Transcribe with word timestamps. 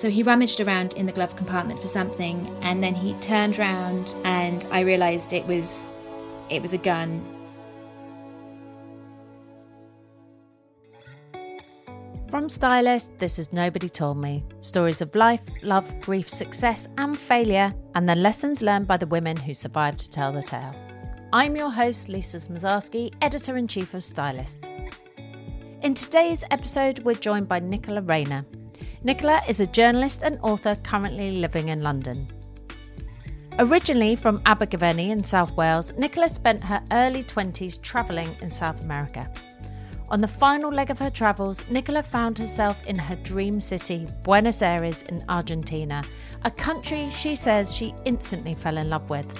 So 0.00 0.08
he 0.08 0.22
rummaged 0.22 0.60
around 0.60 0.94
in 0.94 1.04
the 1.04 1.12
glove 1.12 1.36
compartment 1.36 1.78
for 1.78 1.86
something, 1.86 2.48
and 2.62 2.82
then 2.82 2.94
he 2.94 3.12
turned 3.20 3.58
round, 3.58 4.14
and 4.24 4.66
I 4.70 4.80
realised 4.80 5.34
it 5.34 5.46
was, 5.46 5.92
it 6.48 6.62
was 6.62 6.72
a 6.72 6.78
gun. 6.78 7.22
From 12.30 12.48
Stylist, 12.48 13.10
this 13.18 13.38
is 13.38 13.52
Nobody 13.52 13.90
Told 13.90 14.16
Me. 14.16 14.42
Stories 14.62 15.02
of 15.02 15.14
life, 15.14 15.42
love, 15.60 15.86
grief, 16.00 16.30
success, 16.30 16.88
and 16.96 17.18
failure, 17.18 17.74
and 17.94 18.08
the 18.08 18.14
lessons 18.14 18.62
learned 18.62 18.86
by 18.86 18.96
the 18.96 19.06
women 19.06 19.36
who 19.36 19.52
survived 19.52 19.98
to 19.98 20.08
tell 20.08 20.32
the 20.32 20.42
tale. 20.42 20.74
I'm 21.34 21.56
your 21.56 21.70
host, 21.70 22.08
Lisa 22.08 22.38
Smosarski, 22.38 23.12
editor 23.20 23.58
in 23.58 23.68
chief 23.68 23.92
of 23.92 24.02
Stylist. 24.02 24.66
In 25.82 25.92
today's 25.92 26.42
episode, 26.50 27.00
we're 27.00 27.16
joined 27.16 27.48
by 27.48 27.58
Nicola 27.60 28.00
Rayner. 28.00 28.46
Nicola 29.02 29.40
is 29.48 29.60
a 29.60 29.66
journalist 29.66 30.20
and 30.22 30.38
author 30.42 30.76
currently 30.82 31.30
living 31.30 31.70
in 31.70 31.80
London. 31.80 32.28
Originally 33.58 34.14
from 34.14 34.42
Abergavenny 34.44 35.10
in 35.10 35.24
South 35.24 35.56
Wales, 35.56 35.90
Nicola 35.96 36.28
spent 36.28 36.62
her 36.62 36.82
early 36.92 37.22
20s 37.22 37.80
travelling 37.80 38.36
in 38.42 38.50
South 38.50 38.82
America. 38.82 39.32
On 40.10 40.20
the 40.20 40.28
final 40.28 40.70
leg 40.70 40.90
of 40.90 40.98
her 40.98 41.08
travels, 41.08 41.64
Nicola 41.70 42.02
found 42.02 42.36
herself 42.36 42.76
in 42.86 42.98
her 42.98 43.16
dream 43.16 43.58
city, 43.58 44.06
Buenos 44.22 44.60
Aires 44.60 45.00
in 45.04 45.24
Argentina, 45.30 46.04
a 46.44 46.50
country 46.50 47.08
she 47.08 47.34
says 47.34 47.74
she 47.74 47.94
instantly 48.04 48.52
fell 48.52 48.76
in 48.76 48.90
love 48.90 49.08
with. 49.08 49.34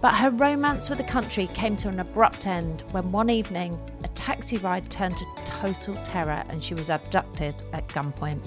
But 0.00 0.14
her 0.16 0.30
romance 0.30 0.88
with 0.88 0.98
the 0.98 1.04
country 1.04 1.46
came 1.48 1.76
to 1.76 1.88
an 1.88 2.00
abrupt 2.00 2.46
end 2.46 2.84
when 2.90 3.10
one 3.10 3.30
evening 3.30 3.78
a 4.04 4.08
taxi 4.08 4.58
ride 4.58 4.90
turned 4.90 5.16
to 5.16 5.26
total 5.44 5.96
terror 6.02 6.44
and 6.50 6.62
she 6.62 6.74
was 6.74 6.90
abducted 6.90 7.62
at 7.72 7.88
gunpoint. 7.88 8.46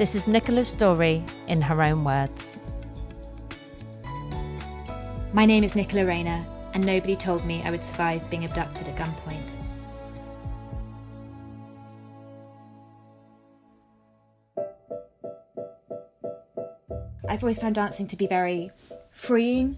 This 0.00 0.14
is 0.14 0.26
Nicola's 0.26 0.66
story 0.66 1.22
in 1.46 1.60
her 1.60 1.82
own 1.82 2.04
words. 2.04 2.58
My 5.34 5.44
name 5.44 5.62
is 5.62 5.74
Nicola 5.74 6.06
Rayner, 6.06 6.42
and 6.72 6.86
nobody 6.86 7.14
told 7.14 7.44
me 7.44 7.62
I 7.64 7.70
would 7.70 7.84
survive 7.84 8.30
being 8.30 8.46
abducted 8.46 8.88
at 8.88 8.96
gunpoint. 8.96 9.56
I've 17.28 17.42
always 17.42 17.58
found 17.58 17.74
dancing 17.74 18.06
to 18.06 18.16
be 18.16 18.26
very 18.26 18.70
freeing. 19.10 19.76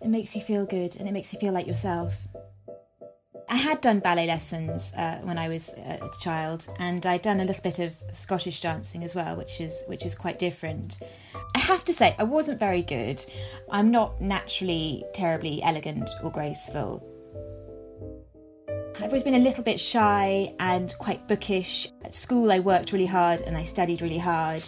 It 0.00 0.08
makes 0.08 0.34
you 0.34 0.40
feel 0.40 0.64
good 0.64 0.96
and 0.96 1.06
it 1.06 1.12
makes 1.12 1.34
you 1.34 1.38
feel 1.38 1.52
like 1.52 1.66
yourself. 1.66 2.18
I 3.48 3.56
had 3.56 3.80
done 3.80 4.00
ballet 4.00 4.26
lessons 4.26 4.92
uh, 4.96 5.18
when 5.22 5.38
I 5.38 5.48
was 5.48 5.68
a 5.70 6.10
child, 6.20 6.66
and 6.78 7.04
I'd 7.04 7.22
done 7.22 7.40
a 7.40 7.44
little 7.44 7.62
bit 7.62 7.78
of 7.78 7.94
Scottish 8.12 8.60
dancing 8.60 9.04
as 9.04 9.14
well, 9.14 9.36
which 9.36 9.60
is 9.60 9.82
which 9.86 10.06
is 10.06 10.14
quite 10.14 10.38
different. 10.38 10.98
I 11.54 11.58
have 11.58 11.84
to 11.84 11.92
say, 11.92 12.14
I 12.18 12.24
wasn't 12.24 12.58
very 12.58 12.82
good. 12.82 13.24
I'm 13.70 13.90
not 13.90 14.20
naturally 14.20 15.04
terribly 15.14 15.62
elegant 15.62 16.08
or 16.22 16.30
graceful. 16.30 17.10
I've 18.96 19.10
always 19.10 19.24
been 19.24 19.34
a 19.34 19.38
little 19.38 19.64
bit 19.64 19.78
shy 19.78 20.54
and 20.60 20.94
quite 20.98 21.26
bookish. 21.28 21.88
At 22.04 22.14
school, 22.14 22.50
I 22.50 22.60
worked 22.60 22.92
really 22.92 23.06
hard 23.06 23.40
and 23.40 23.56
I 23.56 23.64
studied 23.64 24.00
really 24.00 24.18
hard. 24.18 24.62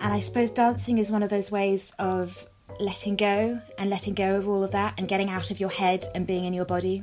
And 0.00 0.12
I 0.12 0.18
suppose 0.18 0.50
dancing 0.50 0.98
is 0.98 1.12
one 1.12 1.22
of 1.22 1.30
those 1.30 1.50
ways 1.50 1.92
of 1.98 2.46
letting 2.80 3.16
go 3.16 3.60
and 3.78 3.88
letting 3.88 4.14
go 4.14 4.36
of 4.36 4.48
all 4.48 4.64
of 4.64 4.72
that 4.72 4.94
and 4.98 5.06
getting 5.06 5.30
out 5.30 5.50
of 5.50 5.60
your 5.60 5.70
head 5.70 6.04
and 6.14 6.26
being 6.26 6.44
in 6.44 6.52
your 6.52 6.64
body. 6.64 7.02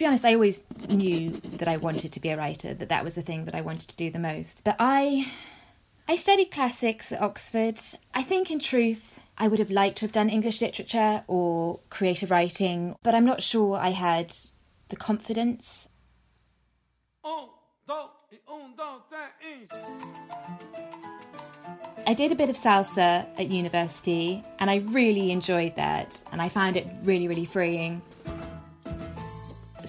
Be 0.00 0.06
honest, 0.06 0.24
I 0.24 0.32
always 0.32 0.64
knew 0.88 1.30
that 1.58 1.68
I 1.68 1.76
wanted 1.76 2.12
to 2.12 2.20
be 2.20 2.30
a 2.30 2.36
writer, 2.36 2.72
that 2.72 2.88
that 2.88 3.04
was 3.04 3.16
the 3.16 3.22
thing 3.22 3.44
that 3.44 3.54
I 3.54 3.60
wanted 3.60 3.90
to 3.90 3.96
do 3.96 4.10
the 4.10 4.18
most. 4.18 4.64
But 4.64 4.76
I 4.80 5.30
I 6.08 6.16
studied 6.16 6.50
classics 6.50 7.12
at 7.12 7.20
Oxford. 7.20 7.78
I 8.14 8.22
think 8.22 8.50
in 8.50 8.58
truth 8.58 9.20
I 9.36 9.46
would 9.46 9.58
have 9.58 9.70
liked 9.70 9.98
to 9.98 10.04
have 10.06 10.12
done 10.12 10.30
English 10.30 10.62
literature 10.62 11.22
or 11.28 11.80
creative 11.90 12.30
writing, 12.30 12.96
but 13.02 13.14
I'm 13.14 13.26
not 13.26 13.42
sure 13.42 13.76
I 13.76 13.90
had 13.90 14.32
the 14.88 14.96
confidence. 14.96 15.86
I 22.06 22.14
did 22.14 22.32
a 22.32 22.34
bit 22.34 22.48
of 22.48 22.56
salsa 22.56 23.26
at 23.38 23.50
university 23.50 24.42
and 24.58 24.70
I 24.70 24.76
really 24.76 25.30
enjoyed 25.30 25.76
that 25.76 26.22
and 26.32 26.40
I 26.40 26.48
found 26.48 26.76
it 26.76 26.86
really, 27.04 27.28
really 27.28 27.44
freeing. 27.44 28.00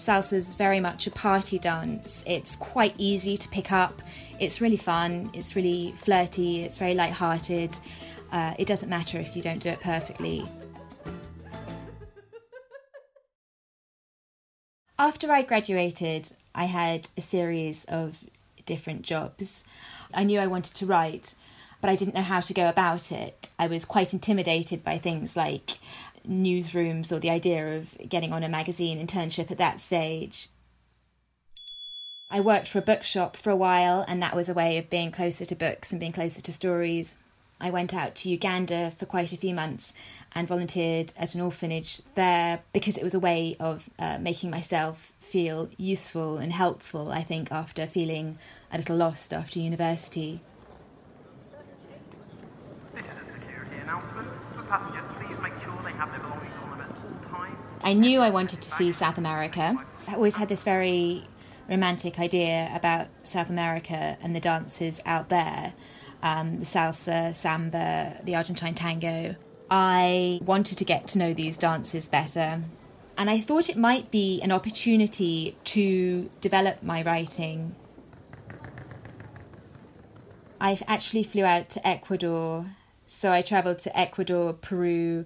Salsa 0.01 0.33
is 0.33 0.55
very 0.55 0.79
much 0.79 1.05
a 1.05 1.11
party 1.11 1.59
dance. 1.59 2.23
It's 2.25 2.55
quite 2.55 2.95
easy 2.97 3.37
to 3.37 3.47
pick 3.49 3.71
up. 3.71 4.01
It's 4.39 4.59
really 4.59 4.77
fun. 4.77 5.29
It's 5.31 5.55
really 5.55 5.93
flirty. 5.95 6.63
It's 6.63 6.79
very 6.79 6.95
light-hearted. 6.95 7.77
Uh, 8.31 8.55
it 8.57 8.65
doesn't 8.65 8.89
matter 8.89 9.19
if 9.19 9.35
you 9.35 9.43
don't 9.43 9.59
do 9.59 9.69
it 9.69 9.79
perfectly. 9.79 10.43
After 14.97 15.31
I 15.31 15.43
graduated, 15.43 16.33
I 16.55 16.65
had 16.65 17.11
a 17.15 17.21
series 17.21 17.85
of 17.85 18.23
different 18.65 19.03
jobs. 19.03 19.63
I 20.15 20.23
knew 20.23 20.39
I 20.39 20.47
wanted 20.47 20.73
to 20.75 20.87
write, 20.87 21.35
but 21.79 21.91
I 21.91 21.95
didn't 21.95 22.15
know 22.15 22.21
how 22.21 22.39
to 22.39 22.53
go 22.55 22.67
about 22.67 23.11
it. 23.11 23.51
I 23.59 23.67
was 23.67 23.85
quite 23.85 24.13
intimidated 24.13 24.83
by 24.83 24.97
things 24.97 25.35
like 25.35 25.77
newsrooms 26.27 27.11
or 27.11 27.19
the 27.19 27.29
idea 27.29 27.77
of 27.77 27.97
getting 28.07 28.33
on 28.33 28.43
a 28.43 28.49
magazine 28.49 29.05
internship 29.05 29.51
at 29.51 29.57
that 29.57 29.79
stage. 29.79 30.49
I 32.29 32.39
worked 32.39 32.69
for 32.69 32.79
a 32.79 32.83
bookshop 32.83 33.35
for 33.35 33.49
a 33.49 33.55
while, 33.57 34.05
and 34.07 34.23
that 34.23 34.35
was 34.35 34.47
a 34.47 34.53
way 34.53 34.77
of 34.77 34.89
being 34.89 35.11
closer 35.11 35.45
to 35.45 35.55
books 35.55 35.91
and 35.91 35.99
being 35.99 36.13
closer 36.13 36.41
to 36.41 36.53
stories. 36.53 37.17
I 37.59 37.69
went 37.69 37.93
out 37.93 38.15
to 38.15 38.29
Uganda 38.29 38.91
for 38.97 39.05
quite 39.05 39.33
a 39.33 39.37
few 39.37 39.53
months 39.53 39.93
and 40.33 40.47
volunteered 40.47 41.13
at 41.15 41.35
an 41.35 41.41
orphanage 41.41 42.01
there 42.15 42.61
because 42.73 42.97
it 42.97 43.03
was 43.03 43.13
a 43.13 43.19
way 43.19 43.55
of 43.59 43.87
uh, 43.99 44.17
making 44.17 44.49
myself 44.49 45.13
feel 45.19 45.69
useful 45.77 46.37
and 46.37 46.51
helpful, 46.51 47.11
I 47.11 47.21
think, 47.21 47.51
after 47.51 47.85
feeling 47.85 48.39
a 48.71 48.77
little 48.77 48.95
lost 48.95 49.31
after 49.31 49.59
university. 49.59 50.41
This 52.95 53.05
is 53.05 53.11
a 53.11 53.33
security 53.33 53.75
announcement. 53.83 54.27
For 54.55 54.63
passengers, 54.63 55.03
please 55.19 55.37
make 55.43 55.53
sure 55.61 55.77
they 55.83 55.91
have 55.91 56.09
their 56.11 56.19
belongings 56.21 56.55
on 56.63 56.77
them 56.77 56.81
at 56.81 56.95
all 56.95 57.29
times. 57.29 57.57
I 57.83 57.93
knew 57.93 58.19
I 58.19 58.29
wanted 58.29 58.61
to 58.61 58.69
see 58.69 58.91
South 58.91 59.17
America. 59.17 59.75
I 60.07 60.15
always 60.15 60.35
had 60.35 60.49
this 60.49 60.63
very 60.63 61.23
romantic 61.69 62.19
idea 62.19 62.71
about 62.73 63.07
South 63.23 63.49
America 63.49 64.17
and 64.21 64.35
the 64.35 64.39
dances 64.39 65.01
out 65.05 65.29
there 65.29 65.73
um, 66.23 66.59
the 66.59 66.65
salsa, 66.65 67.33
samba, 67.33 68.19
the 68.23 68.35
Argentine 68.35 68.75
tango. 68.75 69.35
I 69.69 70.39
wanted 70.43 70.77
to 70.77 70.85
get 70.85 71.07
to 71.07 71.19
know 71.19 71.33
these 71.33 71.57
dances 71.57 72.07
better. 72.07 72.63
And 73.17 73.29
I 73.29 73.39
thought 73.39 73.69
it 73.69 73.77
might 73.77 74.11
be 74.11 74.41
an 74.41 74.51
opportunity 74.51 75.57
to 75.65 76.29
develop 76.41 76.83
my 76.83 77.01
writing. 77.03 77.75
I 80.59 80.79
actually 80.87 81.23
flew 81.23 81.43
out 81.43 81.69
to 81.69 81.87
Ecuador. 81.87 82.67
So 83.05 83.31
I 83.31 83.41
travelled 83.41 83.79
to 83.79 83.97
Ecuador, 83.97 84.53
Peru, 84.53 85.25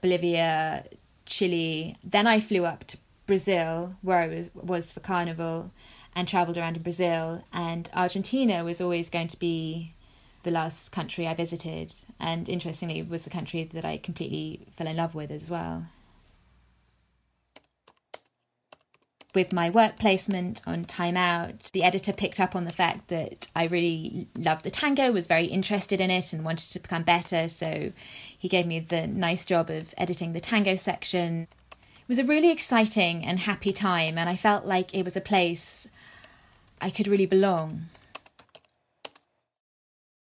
Bolivia, 0.00 0.84
Chile. 1.30 1.96
Then 2.04 2.26
I 2.26 2.40
flew 2.40 2.66
up 2.66 2.84
to 2.88 2.98
Brazil, 3.26 3.94
where 4.02 4.18
I 4.18 4.26
was, 4.26 4.50
was 4.54 4.92
for 4.92 5.00
Carnival, 5.00 5.70
and 6.14 6.26
travelled 6.26 6.58
around 6.58 6.76
in 6.76 6.82
Brazil. 6.82 7.44
And 7.52 7.88
Argentina 7.94 8.64
was 8.64 8.80
always 8.80 9.08
going 9.08 9.28
to 9.28 9.38
be 9.38 9.94
the 10.42 10.50
last 10.50 10.90
country 10.90 11.26
I 11.26 11.34
visited, 11.34 11.92
and 12.18 12.48
interestingly, 12.48 13.02
was 13.02 13.24
the 13.24 13.30
country 13.30 13.64
that 13.64 13.84
I 13.84 13.98
completely 13.98 14.66
fell 14.76 14.86
in 14.86 14.96
love 14.96 15.14
with 15.14 15.30
as 15.30 15.50
well. 15.50 15.84
With 19.32 19.52
my 19.52 19.70
work 19.70 19.96
placement 19.96 20.60
on 20.66 20.82
Time 20.82 21.16
Out, 21.16 21.70
the 21.72 21.84
editor 21.84 22.12
picked 22.12 22.40
up 22.40 22.56
on 22.56 22.64
the 22.64 22.72
fact 22.72 23.08
that 23.08 23.46
I 23.54 23.66
really 23.66 24.26
loved 24.36 24.64
the 24.64 24.70
tango, 24.70 25.12
was 25.12 25.28
very 25.28 25.46
interested 25.46 26.00
in 26.00 26.10
it, 26.10 26.32
and 26.32 26.44
wanted 26.44 26.72
to 26.72 26.80
become 26.80 27.04
better. 27.04 27.46
So 27.46 27.92
he 28.36 28.48
gave 28.48 28.66
me 28.66 28.80
the 28.80 29.06
nice 29.06 29.44
job 29.44 29.70
of 29.70 29.94
editing 29.96 30.32
the 30.32 30.40
tango 30.40 30.74
section. 30.74 31.46
It 31.72 32.08
was 32.08 32.18
a 32.18 32.24
really 32.24 32.50
exciting 32.50 33.24
and 33.24 33.38
happy 33.38 33.72
time, 33.72 34.18
and 34.18 34.28
I 34.28 34.34
felt 34.34 34.64
like 34.64 34.92
it 34.92 35.04
was 35.04 35.16
a 35.16 35.20
place 35.20 35.86
I 36.80 36.90
could 36.90 37.06
really 37.06 37.26
belong. 37.26 37.82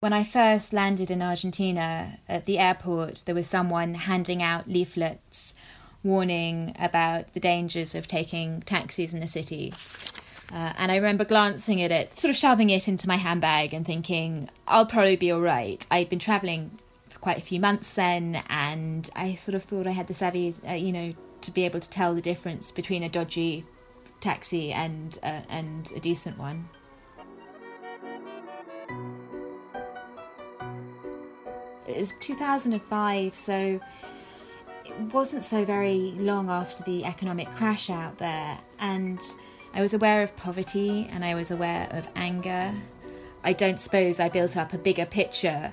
When 0.00 0.14
I 0.14 0.24
first 0.24 0.72
landed 0.72 1.10
in 1.10 1.20
Argentina 1.20 2.20
at 2.26 2.46
the 2.46 2.58
airport, 2.58 3.22
there 3.26 3.34
was 3.34 3.46
someone 3.46 3.94
handing 3.94 4.42
out 4.42 4.68
leaflets 4.68 5.54
warning 6.04 6.76
about 6.78 7.32
the 7.32 7.40
dangers 7.40 7.94
of 7.94 8.06
taking 8.06 8.60
taxis 8.62 9.12
in 9.12 9.20
the 9.20 9.26
city. 9.26 9.72
Uh, 10.52 10.72
and 10.76 10.92
I 10.92 10.96
remember 10.96 11.24
glancing 11.24 11.82
at 11.82 11.90
it, 11.90 12.18
sort 12.18 12.30
of 12.30 12.36
shoving 12.36 12.70
it 12.70 12.86
into 12.86 13.08
my 13.08 13.16
handbag 13.16 13.74
and 13.74 13.84
thinking, 13.84 14.48
I'll 14.68 14.86
probably 14.86 15.16
be 15.16 15.32
all 15.32 15.40
right. 15.40 15.84
I'd 15.90 16.10
been 16.10 16.18
traveling 16.18 16.78
for 17.08 17.18
quite 17.18 17.38
a 17.38 17.40
few 17.40 17.58
months 17.58 17.92
then, 17.94 18.42
and 18.48 19.08
I 19.16 19.34
sort 19.34 19.54
of 19.54 19.64
thought 19.64 19.86
I 19.86 19.92
had 19.92 20.06
the 20.06 20.14
savvy, 20.14 20.54
uh, 20.68 20.74
you 20.74 20.92
know, 20.92 21.14
to 21.40 21.50
be 21.50 21.64
able 21.64 21.80
to 21.80 21.90
tell 21.90 22.14
the 22.14 22.20
difference 22.20 22.70
between 22.70 23.02
a 23.02 23.08
dodgy 23.08 23.64
taxi 24.20 24.72
and 24.72 25.18
uh, 25.22 25.40
and 25.48 25.90
a 25.96 26.00
decent 26.00 26.38
one. 26.38 26.68
It 31.86 31.98
was 31.98 32.12
2005, 32.20 33.36
so 33.36 33.80
it 34.84 34.98
wasn't 35.12 35.44
so 35.44 35.64
very 35.64 36.12
long 36.16 36.50
after 36.50 36.82
the 36.84 37.04
economic 37.04 37.48
crash 37.52 37.90
out 37.90 38.18
there, 38.18 38.58
and 38.78 39.20
I 39.74 39.80
was 39.80 39.92
aware 39.92 40.22
of 40.22 40.36
poverty 40.36 41.08
and 41.10 41.24
I 41.24 41.34
was 41.34 41.50
aware 41.50 41.88
of 41.90 42.06
anger. 42.14 42.72
I 43.42 43.52
don't 43.52 43.78
suppose 43.78 44.20
I 44.20 44.28
built 44.28 44.56
up 44.56 44.72
a 44.72 44.78
bigger 44.78 45.04
picture 45.04 45.72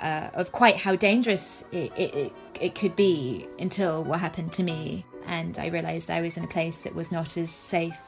uh, 0.00 0.28
of 0.34 0.52
quite 0.52 0.76
how 0.76 0.94
dangerous 0.94 1.64
it, 1.72 1.92
it, 1.96 2.32
it 2.60 2.74
could 2.76 2.94
be 2.94 3.48
until 3.58 4.04
what 4.04 4.20
happened 4.20 4.52
to 4.54 4.62
me. 4.62 5.04
And 5.26 5.58
I 5.58 5.66
realised 5.66 6.10
I 6.10 6.20
was 6.20 6.36
in 6.36 6.44
a 6.44 6.48
place 6.48 6.84
that 6.84 6.94
was 6.94 7.10
not 7.10 7.36
as 7.36 7.50
safe, 7.50 7.98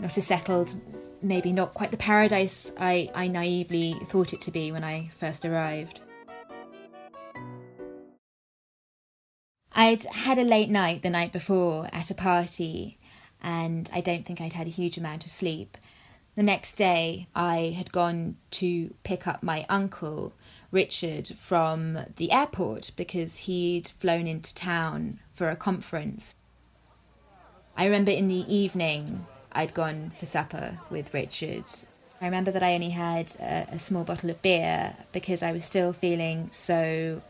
not 0.00 0.16
as 0.16 0.26
settled, 0.26 0.74
maybe 1.20 1.52
not 1.52 1.74
quite 1.74 1.90
the 1.90 1.98
paradise 1.98 2.72
I, 2.78 3.10
I 3.14 3.28
naively 3.28 3.94
thought 4.06 4.32
it 4.32 4.40
to 4.42 4.50
be 4.50 4.72
when 4.72 4.84
I 4.84 5.10
first 5.14 5.44
arrived. 5.44 6.00
I'd 9.74 10.02
had 10.04 10.38
a 10.38 10.44
late 10.44 10.70
night 10.70 11.02
the 11.02 11.10
night 11.10 11.32
before 11.32 11.88
at 11.92 12.10
a 12.10 12.14
party, 12.14 12.98
and 13.42 13.88
I 13.92 14.00
don't 14.00 14.26
think 14.26 14.40
I'd 14.40 14.52
had 14.52 14.66
a 14.66 14.70
huge 14.70 14.98
amount 14.98 15.24
of 15.24 15.30
sleep. 15.30 15.78
The 16.34 16.42
next 16.42 16.74
day, 16.74 17.26
I 17.34 17.74
had 17.76 17.92
gone 17.92 18.36
to 18.52 18.94
pick 19.02 19.26
up 19.26 19.42
my 19.42 19.66
uncle, 19.68 20.34
Richard, 20.70 21.28
from 21.28 21.98
the 22.16 22.32
airport 22.32 22.92
because 22.96 23.40
he'd 23.40 23.88
flown 23.98 24.26
into 24.26 24.54
town 24.54 25.20
for 25.32 25.48
a 25.48 25.56
conference. 25.56 26.34
I 27.76 27.84
remember 27.84 28.10
in 28.10 28.28
the 28.28 28.54
evening, 28.54 29.26
I'd 29.52 29.74
gone 29.74 30.12
for 30.18 30.26
supper 30.26 30.78
with 30.90 31.12
Richard. 31.12 31.64
I 32.20 32.26
remember 32.26 32.50
that 32.50 32.62
I 32.62 32.74
only 32.74 32.90
had 32.90 33.34
a, 33.40 33.66
a 33.72 33.78
small 33.78 34.04
bottle 34.04 34.30
of 34.30 34.40
beer 34.42 34.96
because 35.12 35.42
I 35.42 35.52
was 35.52 35.64
still 35.64 35.92
feeling 35.92 36.50
so 36.50 37.20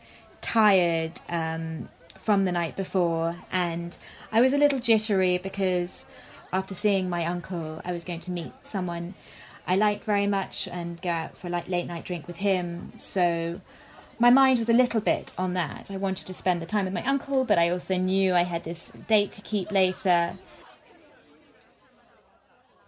tired 0.41 1.19
um, 1.29 1.89
from 2.23 2.45
the 2.45 2.51
night 2.51 2.75
before, 2.75 3.35
and 3.51 3.95
I 4.31 4.41
was 4.41 4.53
a 4.53 4.57
little 4.57 4.79
jittery 4.79 5.37
because 5.37 6.05
after 6.51 6.73
seeing 6.73 7.09
my 7.09 7.25
uncle, 7.25 7.81
I 7.85 7.91
was 7.91 8.03
going 8.03 8.21
to 8.21 8.31
meet 8.31 8.53
someone 8.63 9.13
I 9.65 9.75
liked 9.75 10.03
very 10.03 10.27
much 10.27 10.67
and 10.67 11.01
go 11.01 11.09
out 11.09 11.37
for 11.37 11.47
a 11.47 11.49
late 11.49 11.87
night 11.87 12.05
drink 12.05 12.27
with 12.27 12.37
him. 12.37 12.93
So 12.99 13.61
my 14.19 14.29
mind 14.29 14.59
was 14.59 14.69
a 14.69 14.73
little 14.73 15.01
bit 15.01 15.31
on 15.37 15.53
that. 15.53 15.89
I 15.89 15.97
wanted 15.97 16.27
to 16.27 16.33
spend 16.33 16.61
the 16.61 16.65
time 16.65 16.85
with 16.85 16.93
my 16.93 17.05
uncle, 17.05 17.45
but 17.45 17.57
I 17.57 17.69
also 17.69 17.97
knew 17.97 18.33
I 18.33 18.43
had 18.43 18.63
this 18.63 18.91
date 19.07 19.31
to 19.33 19.41
keep 19.41 19.71
later. 19.71 20.37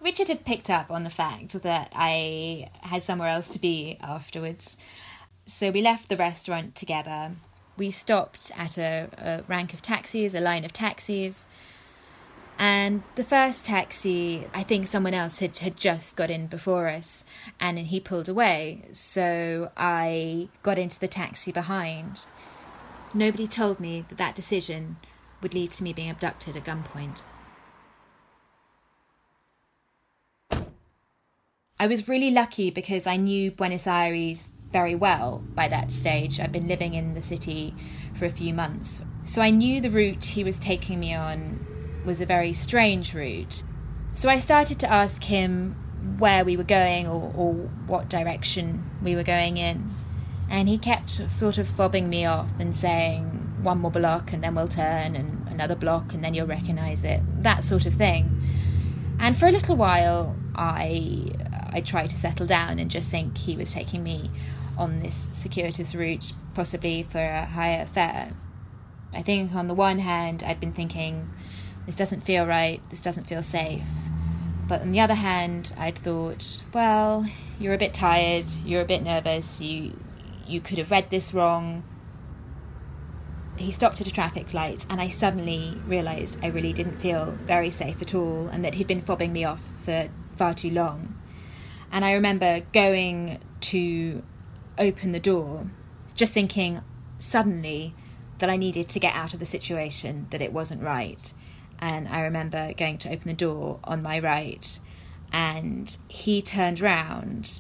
Richard 0.02 0.28
had 0.28 0.46
picked 0.46 0.70
up 0.70 0.92
on 0.92 1.04
the 1.04 1.10
fact 1.10 1.62
that 1.64 1.92
I 1.96 2.70
had 2.82 3.04
somewhere 3.04 3.30
else 3.30 3.50
to 3.50 3.60
be 3.60 3.98
afterwards. 4.02 4.78
So 5.46 5.72
we 5.72 5.82
left 5.82 6.10
the 6.10 6.18
restaurant 6.18 6.76
together. 6.76 7.32
We 7.78 7.92
stopped 7.92 8.52
at 8.56 8.78
a, 8.78 9.10
a 9.18 9.44
rank 9.48 9.74
of 9.74 9.82
taxis, 9.82 10.34
a 10.34 10.40
line 10.40 10.64
of 10.64 10.72
taxis, 10.72 11.46
and 12.58 13.04
the 13.16 13.24
first 13.24 13.66
taxi, 13.66 14.48
I 14.54 14.64
think 14.64 14.88
someone 14.88 15.14
else 15.14 15.40
had, 15.40 15.58
had 15.58 15.76
just 15.76 16.16
got 16.16 16.30
in 16.30 16.48
before 16.48 16.88
us 16.88 17.26
and 17.60 17.78
he 17.78 18.00
pulled 18.00 18.30
away. 18.30 18.84
So 18.94 19.72
I 19.76 20.48
got 20.64 20.80
into 20.80 21.00
the 21.00 21.08
taxi 21.08 21.52
behind. 21.52 22.26
Nobody 23.14 23.46
told 23.46 23.80
me 23.80 24.06
that 24.08 24.18
that 24.18 24.36
decision 24.36 24.98
would 25.42 25.54
lead 25.54 25.72
to 25.72 25.84
me 25.84 25.92
being 25.92 26.10
abducted 26.10 26.56
at 26.56 26.64
gunpoint. 26.64 27.24
I 31.78 31.88
was 31.88 32.08
really 32.08 32.32
lucky 32.32 32.72
because 32.72 33.06
I 33.06 33.18
knew 33.18 33.52
Buenos 33.52 33.86
Aires 33.86 34.54
very 34.76 34.94
well 34.94 35.42
by 35.54 35.70
that 35.70 35.90
stage. 35.90 36.38
I'd 36.38 36.52
been 36.52 36.68
living 36.68 36.96
in 36.96 37.14
the 37.14 37.22
city 37.22 37.74
for 38.14 38.26
a 38.26 38.30
few 38.30 38.54
months. 38.54 39.06
So 39.24 39.42
I 39.42 39.50
knew 39.50 39.80
the 39.80 39.90
route 39.90 40.26
he 40.26 40.44
was 40.44 40.60
taking 40.60 41.00
me 41.00 41.14
on 41.14 41.66
was 42.04 42.20
a 42.20 42.26
very 42.26 42.52
strange 42.52 43.14
route. 43.14 43.64
So 44.16 44.28
I 44.28 44.38
started 44.38 44.78
to 44.82 44.92
ask 44.92 45.24
him 45.24 45.78
where 46.18 46.44
we 46.44 46.58
were 46.58 46.66
going 46.66 47.08
or, 47.08 47.32
or 47.38 47.54
what 47.88 48.10
direction 48.10 48.84
we 49.02 49.16
were 49.16 49.24
going 49.24 49.56
in. 49.56 49.92
And 50.50 50.68
he 50.68 50.78
kept 50.78 51.10
sort 51.12 51.58
of 51.58 51.70
fobbing 51.70 52.10
me 52.10 52.26
off 52.26 52.52
and 52.60 52.76
saying, 52.76 53.24
one 53.64 53.78
more 53.78 53.92
block 53.92 54.34
and 54.34 54.44
then 54.44 54.56
we'll 54.56 54.68
turn, 54.68 55.16
and 55.16 55.48
another 55.48 55.76
block 55.76 56.14
and 56.14 56.22
then 56.22 56.34
you'll 56.34 56.48
recognize 56.48 57.06
it, 57.06 57.22
that 57.44 57.64
sort 57.64 57.86
of 57.86 57.94
thing. 57.94 58.42
And 59.20 59.38
for 59.38 59.48
a 59.48 59.52
little 59.52 59.78
while, 59.78 60.36
I, 60.54 61.28
I 61.72 61.80
tried 61.80 62.08
to 62.08 62.18
settle 62.18 62.46
down 62.46 62.78
and 62.78 62.92
just 62.92 63.10
think 63.10 63.38
he 63.38 63.56
was 63.56 63.74
taking 63.74 64.04
me 64.04 64.30
on 64.78 65.00
this 65.00 65.30
circuitous 65.34 65.96
route, 65.96 66.34
possibly 66.54 67.04
for 67.04 67.20
a 67.20 67.46
higher 67.46 67.86
fare. 67.86 68.34
I 69.14 69.22
think 69.22 69.54
on 69.54 69.68
the 69.68 69.74
one 69.74 70.00
hand, 70.00 70.44
I'd 70.44 70.60
been 70.60 70.74
thinking, 70.74 71.32
this 71.86 71.96
doesn't 71.96 72.22
feel 72.22 72.46
right, 72.46 72.82
this 72.90 73.02
doesn't 73.02 73.26
feel 73.26 73.42
safe. 73.42 73.88
But 74.68 74.82
on 74.82 74.92
the 74.92 75.00
other 75.00 75.14
hand, 75.14 75.74
I'd 75.78 75.98
thought, 75.98 76.64
well, 76.74 77.26
you're 77.60 77.74
a 77.74 77.78
bit 77.78 77.94
tired, 77.94 78.46
you're 78.66 78.82
a 78.82 78.86
bit 78.86 79.04
nervous, 79.04 79.62
you 79.62 80.00
you 80.48 80.62
could 80.62 80.78
have 80.78 80.92
read 80.92 81.10
this 81.10 81.34
wrong. 81.34 81.84
He 83.58 83.72
stopped 83.72 84.02
at 84.02 84.08
a 84.08 84.12
traffic 84.12 84.54
light, 84.54 84.86
and 84.90 85.02
I 85.02 85.10
suddenly 85.10 85.80
realised 85.88 86.38
I 86.44 86.48
really 86.48 86.74
didn't 86.74 86.98
feel 86.98 87.32
very 87.32 87.70
safe 87.70 88.02
at 88.02 88.14
all, 88.14 88.48
and 88.48 88.64
that 88.66 88.76
he'd 88.76 88.88
been 88.88 89.02
fobbing 89.02 89.32
me 89.32 89.44
off 89.44 89.62
for 89.62 90.10
far 90.36 90.54
too 90.54 90.70
long. 90.70 91.16
And 91.92 92.04
I 92.04 92.14
remember 92.14 92.62
going 92.74 93.40
to 93.62 94.24
open 94.78 95.12
the 95.12 95.20
door, 95.20 95.68
just 96.16 96.34
thinking 96.34 96.82
suddenly 97.18 97.94
that 98.40 98.50
I 98.50 98.58
needed 98.58 98.90
to 98.90 99.00
get 99.00 99.16
out 99.16 99.34
of 99.34 99.40
the 99.40 99.46
situation, 99.46 100.28
that 100.32 100.42
it 100.42 100.52
wasn't 100.52 100.84
right 100.84 101.34
and 101.80 102.08
I 102.08 102.22
remember 102.22 102.74
going 102.74 102.98
to 103.00 103.10
open 103.10 103.28
the 103.28 103.34
door 103.34 103.80
on 103.84 104.02
my 104.02 104.20
right, 104.20 104.80
and 105.32 105.96
he 106.08 106.42
turned 106.42 106.80
round 106.80 107.60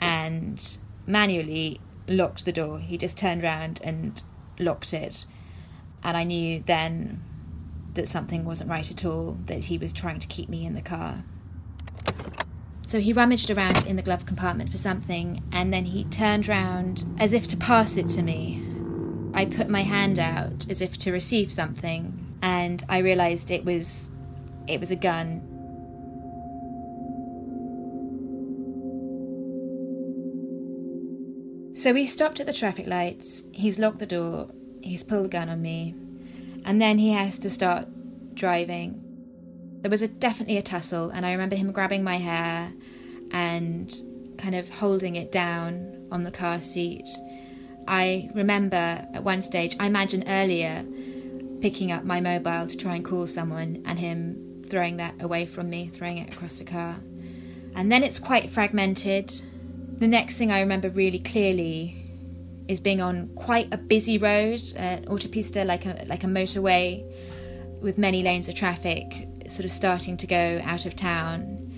and 0.00 0.78
manually 1.06 1.80
locked 2.08 2.44
the 2.44 2.52
door. 2.52 2.78
He 2.78 2.98
just 2.98 3.16
turned 3.16 3.42
round 3.42 3.80
and 3.84 4.20
locked 4.58 4.92
it, 4.92 5.26
and 6.02 6.16
I 6.16 6.24
knew 6.24 6.62
then 6.64 7.22
that 7.94 8.08
something 8.08 8.44
wasn't 8.44 8.70
right 8.70 8.90
at 8.90 9.04
all, 9.04 9.38
that 9.46 9.64
he 9.64 9.78
was 9.78 9.92
trying 9.92 10.18
to 10.20 10.26
keep 10.26 10.48
me 10.48 10.66
in 10.66 10.74
the 10.74 10.82
car. 10.82 11.22
So 12.92 13.00
he 13.00 13.14
rummaged 13.14 13.50
around 13.50 13.86
in 13.86 13.96
the 13.96 14.02
glove 14.02 14.26
compartment 14.26 14.68
for 14.68 14.76
something, 14.76 15.42
and 15.50 15.72
then 15.72 15.86
he 15.86 16.04
turned 16.04 16.46
round 16.46 17.04
as 17.16 17.32
if 17.32 17.48
to 17.48 17.56
pass 17.56 17.96
it 17.96 18.06
to 18.08 18.22
me. 18.22 18.62
I 19.32 19.46
put 19.46 19.70
my 19.70 19.80
hand 19.80 20.18
out 20.18 20.68
as 20.68 20.82
if 20.82 20.98
to 20.98 21.10
receive 21.10 21.50
something, 21.50 22.36
and 22.42 22.84
I 22.90 22.98
realised 22.98 23.50
it 23.50 23.64
was 23.64 24.10
it 24.66 24.78
was 24.78 24.90
a 24.90 24.96
gun. 24.96 25.40
So 31.74 31.94
we 31.94 32.04
stopped 32.04 32.40
at 32.40 32.46
the 32.46 32.52
traffic 32.52 32.86
lights. 32.86 33.44
He's 33.52 33.78
locked 33.78 34.00
the 34.00 34.06
door. 34.06 34.50
He's 34.82 35.02
pulled 35.02 35.24
the 35.24 35.30
gun 35.30 35.48
on 35.48 35.62
me, 35.62 35.94
and 36.66 36.78
then 36.78 36.98
he 36.98 37.12
has 37.12 37.38
to 37.38 37.48
start 37.48 37.88
driving. 38.34 39.01
There 39.82 39.90
was 39.90 40.02
a, 40.02 40.08
definitely 40.08 40.58
a 40.58 40.62
tussle, 40.62 41.10
and 41.10 41.26
I 41.26 41.32
remember 41.32 41.56
him 41.56 41.72
grabbing 41.72 42.04
my 42.04 42.16
hair 42.16 42.72
and 43.32 43.92
kind 44.38 44.54
of 44.54 44.70
holding 44.70 45.16
it 45.16 45.32
down 45.32 46.06
on 46.12 46.22
the 46.22 46.30
car 46.30 46.62
seat. 46.62 47.08
I 47.88 48.30
remember 48.32 48.76
at 48.76 49.24
one 49.24 49.42
stage, 49.42 49.76
I 49.80 49.86
imagine 49.86 50.28
earlier, 50.28 50.84
picking 51.60 51.90
up 51.90 52.04
my 52.04 52.20
mobile 52.20 52.68
to 52.68 52.76
try 52.76 52.94
and 52.94 53.04
call 53.04 53.26
someone 53.26 53.82
and 53.84 53.98
him 53.98 54.62
throwing 54.68 54.98
that 54.98 55.14
away 55.20 55.46
from 55.46 55.68
me, 55.68 55.88
throwing 55.88 56.18
it 56.18 56.32
across 56.32 56.58
the 56.58 56.64
car. 56.64 56.96
And 57.74 57.90
then 57.90 58.04
it's 58.04 58.20
quite 58.20 58.50
fragmented. 58.50 59.32
The 59.98 60.06
next 60.06 60.38
thing 60.38 60.52
I 60.52 60.60
remember 60.60 60.90
really 60.90 61.18
clearly 61.18 61.96
is 62.68 62.78
being 62.78 63.00
on 63.00 63.30
quite 63.34 63.72
a 63.72 63.76
busy 63.76 64.16
road, 64.16 64.62
an 64.76 65.06
autopista 65.06 65.66
like 65.66 65.86
a 65.86 66.04
like 66.06 66.22
a 66.22 66.28
motorway 66.28 67.04
with 67.80 67.98
many 67.98 68.22
lanes 68.22 68.48
of 68.48 68.54
traffic 68.54 69.28
sort 69.52 69.64
of 69.64 69.72
starting 69.72 70.16
to 70.18 70.26
go 70.26 70.60
out 70.64 70.86
of 70.86 70.96
town. 70.96 71.72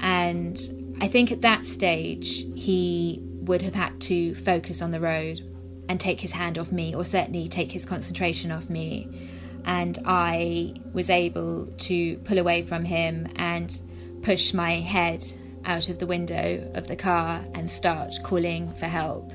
And 0.00 0.58
I 1.00 1.08
think 1.08 1.32
at 1.32 1.42
that 1.42 1.66
stage 1.66 2.46
he 2.54 3.20
would 3.22 3.62
have 3.62 3.74
had 3.74 4.00
to 4.02 4.34
focus 4.34 4.80
on 4.80 4.90
the 4.90 5.00
road 5.00 5.40
and 5.88 6.00
take 6.00 6.20
his 6.20 6.32
hand 6.32 6.58
off 6.58 6.72
me, 6.72 6.94
or 6.94 7.04
certainly 7.04 7.46
take 7.46 7.70
his 7.70 7.84
concentration 7.84 8.50
off 8.50 8.70
me. 8.70 9.30
And 9.66 9.98
I 10.06 10.74
was 10.92 11.10
able 11.10 11.66
to 11.66 12.16
pull 12.18 12.38
away 12.38 12.62
from 12.62 12.84
him 12.84 13.28
and 13.36 13.76
push 14.22 14.54
my 14.54 14.80
head 14.80 15.24
out 15.66 15.88
of 15.88 15.98
the 15.98 16.06
window 16.06 16.70
of 16.74 16.86
the 16.86 16.96
car 16.96 17.44
and 17.54 17.70
start 17.70 18.14
calling 18.22 18.72
for 18.74 18.86
help. 18.86 19.32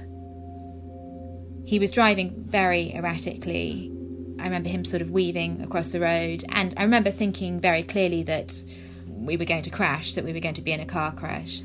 He 1.66 1.78
was 1.78 1.92
driving 1.92 2.34
very 2.48 2.94
erratically, 2.96 3.92
I 4.40 4.44
remember 4.44 4.70
him 4.70 4.86
sort 4.86 5.02
of 5.02 5.12
weaving 5.12 5.62
across 5.62 5.92
the 5.92 6.00
road, 6.00 6.44
and 6.50 6.74
I 6.78 6.84
remember 6.84 7.12
thinking 7.12 7.60
very 7.60 7.84
clearly 7.84 8.24
that 8.24 8.64
we 9.08 9.38
were 9.38 9.46
going 9.46 9.64
to 9.64 9.70
crash, 9.70 10.14
that 10.14 10.24
we 10.24 10.34
were 10.34 10.40
going 10.40 10.56
to 10.56 10.62
be 10.62 10.72
in 10.72 10.80
a 10.80 10.86
car 10.86 11.12
crash. 11.12 11.62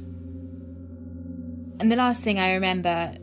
And 1.80 1.90
the 1.90 1.96
last 1.96 2.22
thing 2.22 2.38
I 2.38 2.54
remember 2.54 3.16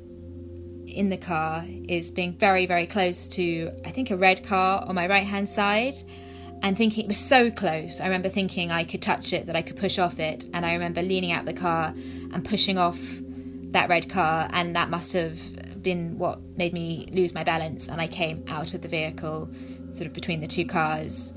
in 0.85 1.09
the 1.09 1.17
car 1.17 1.65
is 1.87 2.11
being 2.11 2.33
very, 2.33 2.65
very 2.65 2.85
close 2.85 3.27
to, 3.29 3.71
I 3.85 3.91
think, 3.91 4.11
a 4.11 4.17
red 4.17 4.43
car 4.43 4.83
on 4.85 4.95
my 4.95 5.07
right 5.07 5.25
hand 5.25 5.47
side 5.47 5.93
and 6.61 6.77
thinking 6.77 7.05
it 7.05 7.07
was 7.07 7.17
so 7.17 7.49
close. 7.49 8.01
I 8.01 8.05
remember 8.05 8.29
thinking 8.29 8.71
I 8.71 8.83
could 8.83 9.01
touch 9.01 9.33
it, 9.33 9.45
that 9.47 9.55
I 9.55 9.61
could 9.61 9.77
push 9.77 9.97
off 9.97 10.19
it. 10.19 10.45
And 10.53 10.65
I 10.65 10.73
remember 10.73 11.01
leaning 11.01 11.31
out 11.31 11.45
the 11.45 11.53
car 11.53 11.93
and 12.33 12.45
pushing 12.45 12.77
off 12.77 12.99
that 13.71 13.89
red 13.89 14.09
car, 14.09 14.49
and 14.51 14.75
that 14.75 14.89
must 14.89 15.13
have 15.13 15.39
been 15.81 16.17
what 16.17 16.41
made 16.41 16.73
me 16.73 17.07
lose 17.11 17.33
my 17.33 17.43
balance. 17.43 17.87
And 17.87 17.99
I 17.99 18.07
came 18.07 18.43
out 18.47 18.73
of 18.73 18.81
the 18.81 18.87
vehicle, 18.87 19.49
sort 19.93 20.07
of 20.07 20.13
between 20.13 20.39
the 20.39 20.47
two 20.47 20.65
cars. 20.65 21.33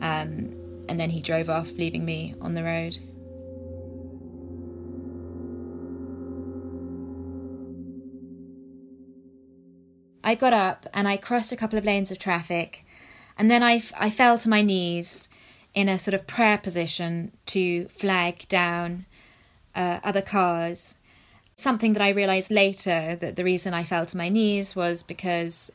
Um, 0.00 0.56
and 0.88 0.98
then 0.98 1.10
he 1.10 1.20
drove 1.20 1.48
off, 1.48 1.72
leaving 1.72 2.04
me 2.04 2.34
on 2.40 2.54
the 2.54 2.64
road. 2.64 2.98
I 10.24 10.34
got 10.34 10.52
up 10.52 10.86
and 10.94 11.08
I 11.08 11.16
crossed 11.16 11.52
a 11.52 11.56
couple 11.56 11.78
of 11.78 11.84
lanes 11.84 12.10
of 12.10 12.18
traffic, 12.18 12.84
and 13.36 13.50
then 13.50 13.62
I, 13.62 13.82
I 13.98 14.10
fell 14.10 14.38
to 14.38 14.48
my 14.48 14.62
knees 14.62 15.28
in 15.74 15.88
a 15.88 15.98
sort 15.98 16.14
of 16.14 16.26
prayer 16.26 16.58
position 16.58 17.32
to 17.46 17.88
flag 17.88 18.46
down 18.48 19.06
uh, 19.74 20.00
other 20.04 20.22
cars. 20.22 20.96
Something 21.56 21.92
that 21.92 22.02
I 22.02 22.10
realised 22.10 22.50
later 22.50 23.16
that 23.16 23.36
the 23.36 23.44
reason 23.44 23.74
I 23.74 23.84
fell 23.84 24.06
to 24.06 24.16
my 24.16 24.28
knees 24.28 24.74
was 24.74 25.02
because 25.02 25.70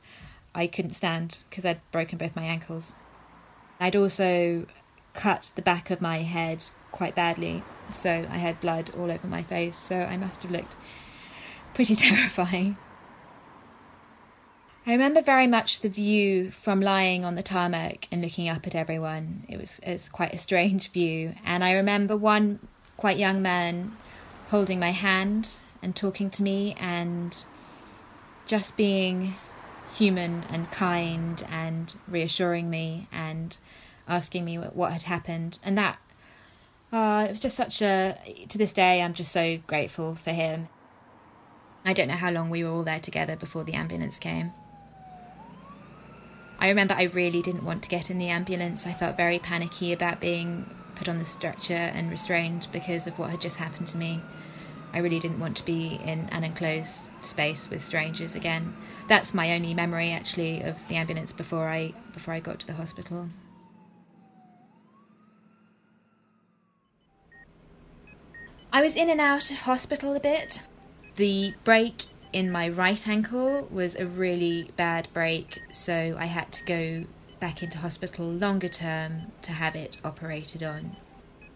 I 0.53 0.67
couldn't 0.67 0.93
stand 0.93 1.39
because 1.50 1.65
I'd 1.65 1.79
broken 1.91 2.17
both 2.17 2.36
my 2.36 2.43
ankles. 2.43 2.96
I'd 3.79 3.96
also 3.96 4.65
cut 5.13 5.51
the 5.55 5.62
back 5.62 5.89
of 5.91 6.01
my 6.01 6.19
head 6.19 6.65
quite 6.91 7.15
badly, 7.15 7.63
so 7.89 8.27
I 8.29 8.38
had 8.38 8.60
blood 8.60 8.91
all 8.98 9.12
over 9.12 9.27
my 9.27 9.43
face, 9.43 9.75
so 9.75 10.00
I 10.00 10.17
must 10.17 10.41
have 10.43 10.51
looked 10.51 10.75
pretty 11.74 11.96
terrifying. 12.07 12.77
I 14.88 14.93
remember 14.93 15.22
very 15.22 15.48
much 15.48 15.81
the 15.81 15.89
view 15.89 16.50
from 16.50 16.79
lying 16.79 17.25
on 17.25 17.36
the 17.36 17.43
tarmac 17.43 18.07
and 18.10 18.22
looking 18.22 18.48
up 18.48 18.65
at 18.65 18.74
everyone. 18.74 19.46
It 19.50 19.60
was, 19.60 19.79
it 19.79 19.91
was 19.91 20.07
quite 20.07 20.34
a 20.34 20.38
strange 20.38 20.91
view. 20.91 21.36
And 21.43 21.62
I 21.62 21.74
remember 21.74 22.15
one 22.15 22.60
quite 22.96 23.17
young 23.17 23.41
man 23.41 23.98
holding 24.50 24.79
my 24.79 24.91
hand 24.91 25.57
and 25.88 25.96
talking 25.96 26.29
to 26.29 26.44
me 26.44 26.75
and 26.77 27.46
just 28.46 28.75
being 28.75 29.34
human 29.96 30.44
and 30.50 30.70
kind 30.70 31.41
and 31.50 31.96
reassuring 32.10 32.70
me 32.70 33.08
and 33.10 33.58
asking 34.06 34.44
me 34.44 34.58
what, 34.58 34.91
had 34.91 35.03
happened. 35.03 35.60
And 35.63 35.77
that, 35.77 35.98
uh, 36.91 37.25
it 37.29 37.32
was 37.32 37.39
just 37.39 37.56
such 37.56 37.82
a, 37.82 38.17
to 38.50 38.58
this 38.58 38.74
day, 38.74 39.01
I'm 39.01 39.13
just 39.13 39.32
so 39.32 39.60
grateful 39.65 40.15
for 40.15 40.32
him. 40.32 40.67
I 41.86 41.94
don't 41.94 42.10
know 42.10 42.15
how 42.15 42.32
long 42.32 42.50
we 42.50 42.65
were 42.65 42.70
all 42.70 42.84
there 42.84 43.00
together 43.00 43.38
before 43.38 43.63
the 43.63 43.74
ambulance 43.74 44.20
came. 44.20 44.51
I 46.60 46.67
remember 46.67 46.96
I 46.96 47.03
really 47.03 47.41
didn't 47.41 47.63
want 47.63 47.82
to 47.84 47.89
get 47.89 48.12
in 48.12 48.17
the 48.17 48.27
ambulance. 48.27 48.86
I 48.86 48.91
felt 48.91 49.15
very 49.15 49.39
panicky 49.39 49.94
about 49.94 50.20
being 50.20 50.75
put 50.96 51.08
on 51.08 51.17
the 51.17 51.24
stretcher 51.24 51.75
and 51.75 52.12
restrained 52.12 52.67
because 52.74 53.08
of 53.08 53.17
what 53.17 53.29
had 53.29 53.39
just 53.39 53.56
happened 53.56 53.88
to 53.88 53.98
me. 53.98 54.22
I 54.94 55.00
really 55.00 55.20
didn't 55.20 55.39
want 55.39 55.58
to 55.58 55.65
be 55.65 56.00
in 56.03 56.27
an 56.32 56.44
enclosed 56.44 57.10
space 57.22 57.70
with 57.70 57.84
strangers 57.84 58.36
again. 58.36 58.75
That's 59.08 59.34
my 59.34 59.53
only 59.53 59.74
memory 59.74 60.12
actually 60.12 60.62
of 60.63 60.86
the 60.88 60.96
ambulance 60.96 61.32
before 61.32 61.70
I 61.70 61.94
before 62.13 62.34
I 62.34 62.39
got 62.39 62.60
to 62.62 62.67
the 62.67 62.74
hospital. 62.74 63.29
I 68.72 68.82
was 68.82 68.96
in 68.96 69.10
and 69.10 69.22
out 69.22 69.50
of 69.50 69.62
hospital 69.62 70.15
a 70.15 70.20
bit. 70.20 70.62
The 71.15 71.53
break 71.63 72.06
in 72.34 72.51
my 72.51 72.70
right 72.70 73.08
ankle 73.08 73.67
was 73.72 73.96
a 73.96 74.06
really 74.06 74.72
bad 74.75 75.08
break, 75.13 75.62
so 75.72 76.15
I 76.20 76.25
had 76.25 76.51
to 76.53 76.63
go 76.65 77.06
back 77.39 77.63
into 77.63 77.79
hospital 77.79 78.25
longer 78.25 78.67
term 78.67 79.32
to 79.44 79.51
have 79.51 79.75
it 79.75 79.98
operated 80.03 80.63
on. 80.63 80.96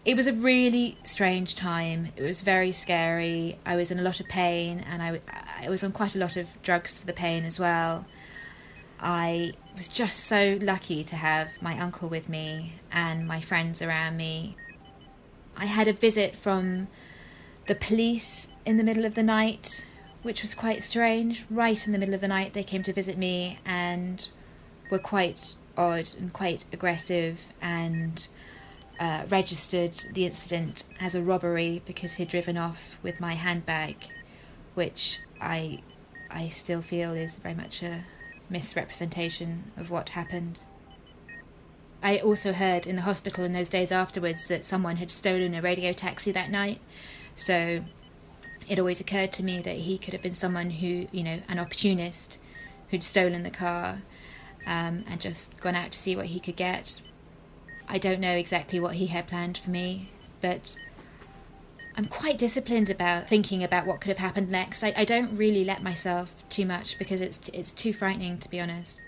It 0.04 0.16
was 0.16 0.26
a 0.26 0.32
really 0.32 0.98
strange 1.04 1.54
time. 1.54 2.08
It 2.16 2.22
was 2.22 2.42
very 2.42 2.72
scary. 2.72 3.58
I 3.64 3.76
was 3.76 3.92
in 3.92 4.00
a 4.00 4.02
lot 4.02 4.18
of 4.18 4.28
pain 4.28 4.84
and 4.90 5.00
I, 5.00 5.20
I 5.60 5.68
was 5.68 5.84
on 5.84 5.92
quite 5.92 6.16
a 6.16 6.18
lot 6.18 6.36
of 6.36 6.60
drugs 6.62 6.98
for 6.98 7.06
the 7.06 7.12
pain 7.12 7.44
as 7.44 7.60
well. 7.60 8.04
I 8.98 9.52
was 9.76 9.86
just 9.86 10.20
so 10.20 10.58
lucky 10.60 11.04
to 11.04 11.16
have 11.16 11.50
my 11.62 11.78
uncle 11.78 12.08
with 12.08 12.28
me 12.28 12.74
and 12.90 13.28
my 13.28 13.40
friends 13.40 13.80
around 13.80 14.16
me. 14.16 14.56
I 15.56 15.66
had 15.66 15.86
a 15.86 15.92
visit 15.92 16.34
from 16.34 16.88
the 17.68 17.74
police 17.76 18.48
in 18.66 18.78
the 18.78 18.84
middle 18.84 19.04
of 19.04 19.14
the 19.14 19.22
night 19.22 19.86
which 20.22 20.42
was 20.42 20.54
quite 20.54 20.82
strange. 20.82 21.44
Right 21.50 21.84
in 21.86 21.92
the 21.92 21.98
middle 21.98 22.14
of 22.14 22.20
the 22.20 22.28
night, 22.28 22.52
they 22.52 22.62
came 22.62 22.82
to 22.84 22.92
visit 22.92 23.18
me 23.18 23.58
and 23.64 24.28
were 24.90 24.98
quite 24.98 25.54
odd 25.76 26.08
and 26.18 26.32
quite 26.32 26.64
aggressive 26.72 27.52
and 27.60 28.28
uh, 29.02 29.24
registered 29.28 29.92
the 30.14 30.24
incident 30.24 30.84
as 31.00 31.16
a 31.16 31.22
robbery 31.22 31.82
because 31.84 32.14
he'd 32.14 32.28
driven 32.28 32.56
off 32.56 33.00
with 33.02 33.20
my 33.20 33.32
handbag, 33.32 33.96
which 34.74 35.18
I 35.40 35.80
I 36.30 36.46
still 36.48 36.80
feel 36.80 37.12
is 37.12 37.36
very 37.36 37.54
much 37.56 37.82
a 37.82 38.04
misrepresentation 38.48 39.72
of 39.76 39.90
what 39.90 40.10
happened. 40.10 40.62
I 42.00 42.18
also 42.18 42.52
heard 42.52 42.86
in 42.86 42.94
the 42.94 43.02
hospital 43.02 43.44
in 43.44 43.52
those 43.52 43.68
days 43.68 43.90
afterwards 43.90 44.46
that 44.46 44.64
someone 44.64 44.96
had 44.96 45.10
stolen 45.10 45.52
a 45.54 45.60
radio 45.60 45.92
taxi 45.92 46.30
that 46.30 46.50
night. 46.50 46.78
So 47.34 47.84
it 48.68 48.78
always 48.78 49.00
occurred 49.00 49.32
to 49.32 49.44
me 49.44 49.60
that 49.62 49.78
he 49.78 49.98
could 49.98 50.12
have 50.12 50.22
been 50.22 50.34
someone 50.34 50.70
who, 50.70 51.08
you 51.10 51.24
know, 51.24 51.40
an 51.48 51.58
opportunist 51.58 52.38
who'd 52.90 53.02
stolen 53.02 53.42
the 53.42 53.50
car 53.50 54.02
um, 54.64 55.04
and 55.08 55.20
just 55.20 55.60
gone 55.60 55.74
out 55.74 55.90
to 55.90 55.98
see 55.98 56.14
what 56.14 56.26
he 56.26 56.38
could 56.38 56.56
get. 56.56 57.00
I 57.92 57.98
don't 57.98 58.20
know 58.20 58.32
exactly 58.34 58.80
what 58.80 58.94
he 58.94 59.08
had 59.08 59.26
planned 59.26 59.58
for 59.58 59.68
me, 59.68 60.08
but 60.40 60.76
I'm 61.94 62.06
quite 62.06 62.38
disciplined 62.38 62.88
about 62.88 63.28
thinking 63.28 63.62
about 63.62 63.86
what 63.86 64.00
could 64.00 64.08
have 64.08 64.16
happened 64.16 64.50
next. 64.50 64.82
I, 64.82 64.94
I 64.96 65.04
don't 65.04 65.36
really 65.36 65.62
let 65.62 65.82
myself 65.82 66.42
too 66.48 66.64
much 66.64 66.98
because 66.98 67.20
it's 67.20 67.50
it's 67.52 67.70
too 67.70 67.92
frightening, 67.92 68.38
to 68.38 68.48
be 68.48 68.58
honest. 68.58 69.02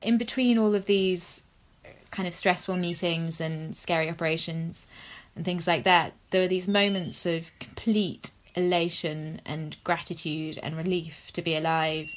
In 0.00 0.18
between 0.18 0.56
all 0.56 0.76
of 0.76 0.86
these 0.86 1.42
uh, 1.84 1.88
kind 2.12 2.28
of 2.28 2.34
stressful 2.34 2.76
meetings 2.76 3.40
and 3.40 3.76
scary 3.76 4.08
operations 4.08 4.86
and 5.34 5.44
things 5.44 5.66
like 5.66 5.82
that, 5.82 6.14
there 6.30 6.40
were 6.40 6.48
these 6.48 6.68
moments 6.68 7.26
of 7.26 7.50
complete 7.58 8.30
elation 8.54 9.40
and 9.44 9.76
gratitude 9.82 10.60
and 10.62 10.76
relief 10.76 11.32
to 11.32 11.42
be 11.42 11.56
alive. 11.56 12.12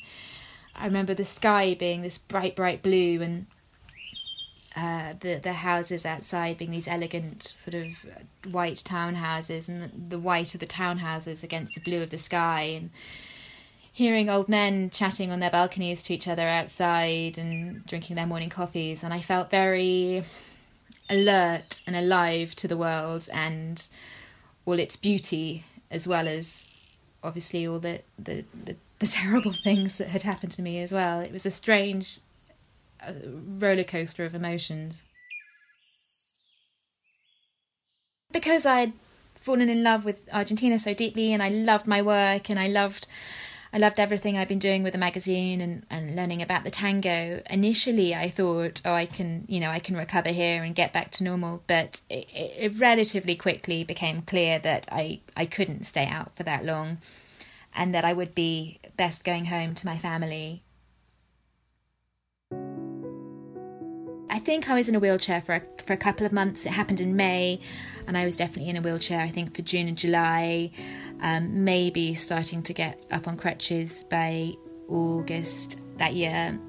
I 0.75 0.85
remember 0.85 1.13
the 1.13 1.25
sky 1.25 1.73
being 1.73 2.01
this 2.01 2.17
bright, 2.17 2.55
bright 2.55 2.81
blue 2.81 3.21
and 3.21 3.45
uh, 4.75 5.13
the 5.19 5.35
the 5.35 5.53
houses 5.53 6.03
outside 6.03 6.57
being 6.57 6.71
these 6.71 6.87
elegant 6.87 7.43
sort 7.43 7.75
of 7.75 8.05
white 8.51 8.75
townhouses 8.75 9.69
and 9.69 9.83
the, 9.83 10.15
the 10.15 10.19
white 10.19 10.55
of 10.55 10.59
the 10.59 10.65
townhouses 10.65 11.43
against 11.43 11.75
the 11.75 11.81
blue 11.81 12.01
of 12.01 12.09
the 12.09 12.17
sky 12.17 12.61
and 12.61 12.89
hearing 13.91 14.27
old 14.27 14.49
men 14.49 14.89
chatting 14.89 15.31
on 15.31 15.39
their 15.39 15.51
balconies 15.51 16.01
to 16.01 16.13
each 16.13 16.27
other 16.27 16.47
outside 16.47 17.37
and 17.37 17.85
drinking 17.85 18.15
their 18.15 18.25
morning 18.25 18.49
coffees, 18.49 19.03
and 19.03 19.13
I 19.13 19.19
felt 19.19 19.51
very 19.51 20.23
alert 21.09 21.81
and 21.85 21.95
alive 21.95 22.55
to 22.55 22.67
the 22.67 22.75
world 22.75 23.29
and 23.31 23.87
all 24.65 24.79
its 24.79 24.95
beauty, 24.95 25.63
as 25.91 26.07
well 26.07 26.27
as 26.27 26.95
obviously 27.23 27.67
all 27.67 27.77
the, 27.77 28.01
the, 28.17 28.43
the, 28.65 28.75
the 29.03 29.09
terrible 29.09 29.51
things 29.67 29.97
that 29.97 30.07
had 30.07 30.21
happened 30.21 30.53
to 30.53 30.61
me 30.61 30.79
as 30.79 30.93
well. 30.93 31.19
It 31.19 31.31
was 31.31 31.45
a 31.45 31.51
strange 31.51 32.19
uh, 33.05 33.11
roller 33.25 33.83
coaster 33.83 34.23
of 34.23 34.33
emotions. 34.33 35.05
Because 38.31 38.65
I 38.65 38.79
had 38.79 38.93
fallen 39.35 39.69
in 39.69 39.83
love 39.83 40.05
with 40.05 40.27
Argentina 40.33 40.79
so 40.79 40.93
deeply, 40.93 41.33
and 41.33 41.43
I 41.43 41.49
loved 41.49 41.85
my 41.85 42.01
work, 42.01 42.49
and 42.49 42.59
I 42.59 42.67
loved 42.67 43.05
I 43.75 43.79
loved 43.79 43.99
everything 43.99 44.37
I'd 44.37 44.47
been 44.47 44.59
doing 44.59 44.83
with 44.83 44.93
the 44.93 44.99
magazine 44.99 45.59
and, 45.59 45.83
and 45.89 46.15
learning 46.15 46.43
about 46.43 46.63
the 46.63 46.69
tango. 46.69 47.41
Initially, 47.49 48.13
I 48.13 48.29
thought, 48.29 48.83
oh, 48.85 48.93
I 48.93 49.07
can, 49.07 49.45
you 49.47 49.59
know, 49.59 49.71
I 49.71 49.79
can 49.79 49.97
recover 49.97 50.29
here 50.29 50.61
and 50.61 50.75
get 50.75 50.93
back 50.93 51.09
to 51.13 51.23
normal. 51.23 51.63
But 51.65 52.01
it, 52.07 52.27
it 52.31 52.79
relatively 52.79 53.33
quickly 53.33 53.83
became 53.83 54.21
clear 54.21 54.59
that 54.59 54.87
I, 54.91 55.21
I 55.35 55.47
couldn't 55.47 55.87
stay 55.87 56.05
out 56.05 56.35
for 56.35 56.43
that 56.43 56.63
long 56.63 56.99
and 57.75 57.93
that 57.93 58.05
I 58.05 58.13
would 58.13 58.35
be 58.35 58.79
best 58.97 59.23
going 59.23 59.45
home 59.45 59.73
to 59.75 59.85
my 59.85 59.97
family. 59.97 60.63
I 64.29 64.39
think 64.39 64.69
I 64.69 64.73
was 64.73 64.89
in 64.89 64.95
a 64.95 64.99
wheelchair 64.99 65.41
for 65.41 65.55
a, 65.55 65.61
for 65.83 65.93
a 65.93 65.97
couple 65.97 66.25
of 66.25 66.31
months. 66.31 66.65
It 66.65 66.71
happened 66.71 66.99
in 66.99 67.15
May, 67.15 67.59
and 68.07 68.17
I 68.17 68.25
was 68.25 68.35
definitely 68.35 68.69
in 68.69 68.77
a 68.77 68.81
wheelchair, 68.81 69.21
I 69.21 69.29
think, 69.29 69.55
for 69.55 69.61
June 69.61 69.87
and 69.87 69.97
July. 69.97 70.71
Um, 71.21 71.63
maybe 71.63 72.13
starting 72.15 72.63
to 72.63 72.73
get 72.73 73.05
up 73.11 73.27
on 73.27 73.37
crutches 73.37 74.03
by 74.03 74.53
August 74.87 75.79
that 75.97 76.13
year. 76.13 76.59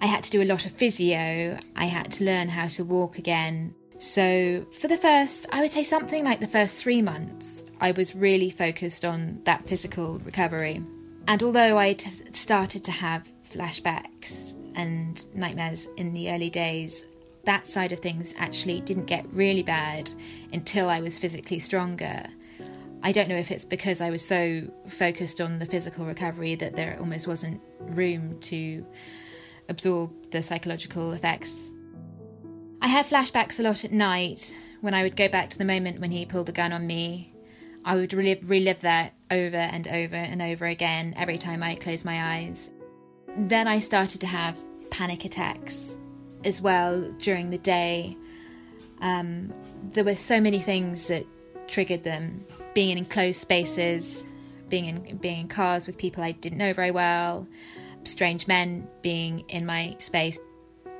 I 0.00 0.06
had 0.06 0.24
to 0.24 0.30
do 0.30 0.42
a 0.42 0.44
lot 0.44 0.66
of 0.66 0.72
physio. 0.72 1.56
I 1.76 1.84
had 1.84 2.10
to 2.12 2.24
learn 2.24 2.48
how 2.48 2.66
to 2.66 2.84
walk 2.84 3.16
again. 3.16 3.74
So, 4.04 4.66
for 4.70 4.86
the 4.86 4.98
first, 4.98 5.46
I 5.50 5.62
would 5.62 5.70
say 5.70 5.82
something 5.82 6.24
like 6.24 6.38
the 6.38 6.46
first 6.46 6.82
three 6.82 7.00
months, 7.00 7.64
I 7.80 7.92
was 7.92 8.14
really 8.14 8.50
focused 8.50 9.02
on 9.02 9.40
that 9.44 9.66
physical 9.66 10.18
recovery. 10.18 10.82
And 11.26 11.42
although 11.42 11.78
I 11.78 11.96
started 11.96 12.84
to 12.84 12.92
have 12.92 13.26
flashbacks 13.50 14.52
and 14.74 15.24
nightmares 15.34 15.88
in 15.96 16.12
the 16.12 16.30
early 16.30 16.50
days, 16.50 17.06
that 17.44 17.66
side 17.66 17.92
of 17.92 18.00
things 18.00 18.34
actually 18.36 18.82
didn't 18.82 19.06
get 19.06 19.24
really 19.32 19.62
bad 19.62 20.12
until 20.52 20.90
I 20.90 21.00
was 21.00 21.18
physically 21.18 21.58
stronger. 21.58 22.26
I 23.02 23.10
don't 23.10 23.30
know 23.30 23.38
if 23.38 23.50
it's 23.50 23.64
because 23.64 24.02
I 24.02 24.10
was 24.10 24.22
so 24.22 24.70
focused 24.86 25.40
on 25.40 25.58
the 25.58 25.66
physical 25.66 26.04
recovery 26.04 26.56
that 26.56 26.76
there 26.76 26.98
almost 27.00 27.26
wasn't 27.26 27.62
room 27.80 28.38
to 28.40 28.86
absorb 29.70 30.30
the 30.30 30.42
psychological 30.42 31.12
effects. 31.12 31.72
I 32.84 32.88
had 32.88 33.06
flashbacks 33.06 33.58
a 33.58 33.62
lot 33.62 33.86
at 33.86 33.92
night 33.92 34.54
when 34.82 34.92
I 34.92 35.04
would 35.04 35.16
go 35.16 35.26
back 35.26 35.48
to 35.48 35.56
the 35.56 35.64
moment 35.64 36.00
when 36.00 36.10
he 36.10 36.26
pulled 36.26 36.44
the 36.44 36.52
gun 36.52 36.70
on 36.70 36.86
me. 36.86 37.32
I 37.82 37.94
would 37.94 38.12
relive, 38.12 38.50
relive 38.50 38.82
that 38.82 39.14
over 39.30 39.56
and 39.56 39.88
over 39.88 40.16
and 40.16 40.42
over 40.42 40.66
again 40.66 41.14
every 41.16 41.38
time 41.38 41.62
I 41.62 41.76
closed 41.76 42.04
my 42.04 42.36
eyes. 42.36 42.70
Then 43.38 43.66
I 43.66 43.78
started 43.78 44.20
to 44.20 44.26
have 44.26 44.62
panic 44.90 45.24
attacks 45.24 45.96
as 46.44 46.60
well 46.60 47.10
during 47.12 47.48
the 47.48 47.56
day. 47.56 48.18
Um, 49.00 49.50
there 49.92 50.04
were 50.04 50.14
so 50.14 50.38
many 50.38 50.58
things 50.58 51.08
that 51.08 51.24
triggered 51.66 52.02
them. 52.02 52.44
Being 52.74 52.90
in 52.90 52.98
enclosed 52.98 53.40
spaces, 53.40 54.26
being 54.68 54.84
in 54.84 55.16
being 55.16 55.40
in 55.40 55.48
cars 55.48 55.86
with 55.86 55.96
people 55.96 56.22
I 56.22 56.32
didn't 56.32 56.58
know 56.58 56.74
very 56.74 56.90
well, 56.90 57.48
strange 58.02 58.46
men 58.46 58.86
being 59.00 59.40
in 59.48 59.64
my 59.64 59.96
space. 60.00 60.38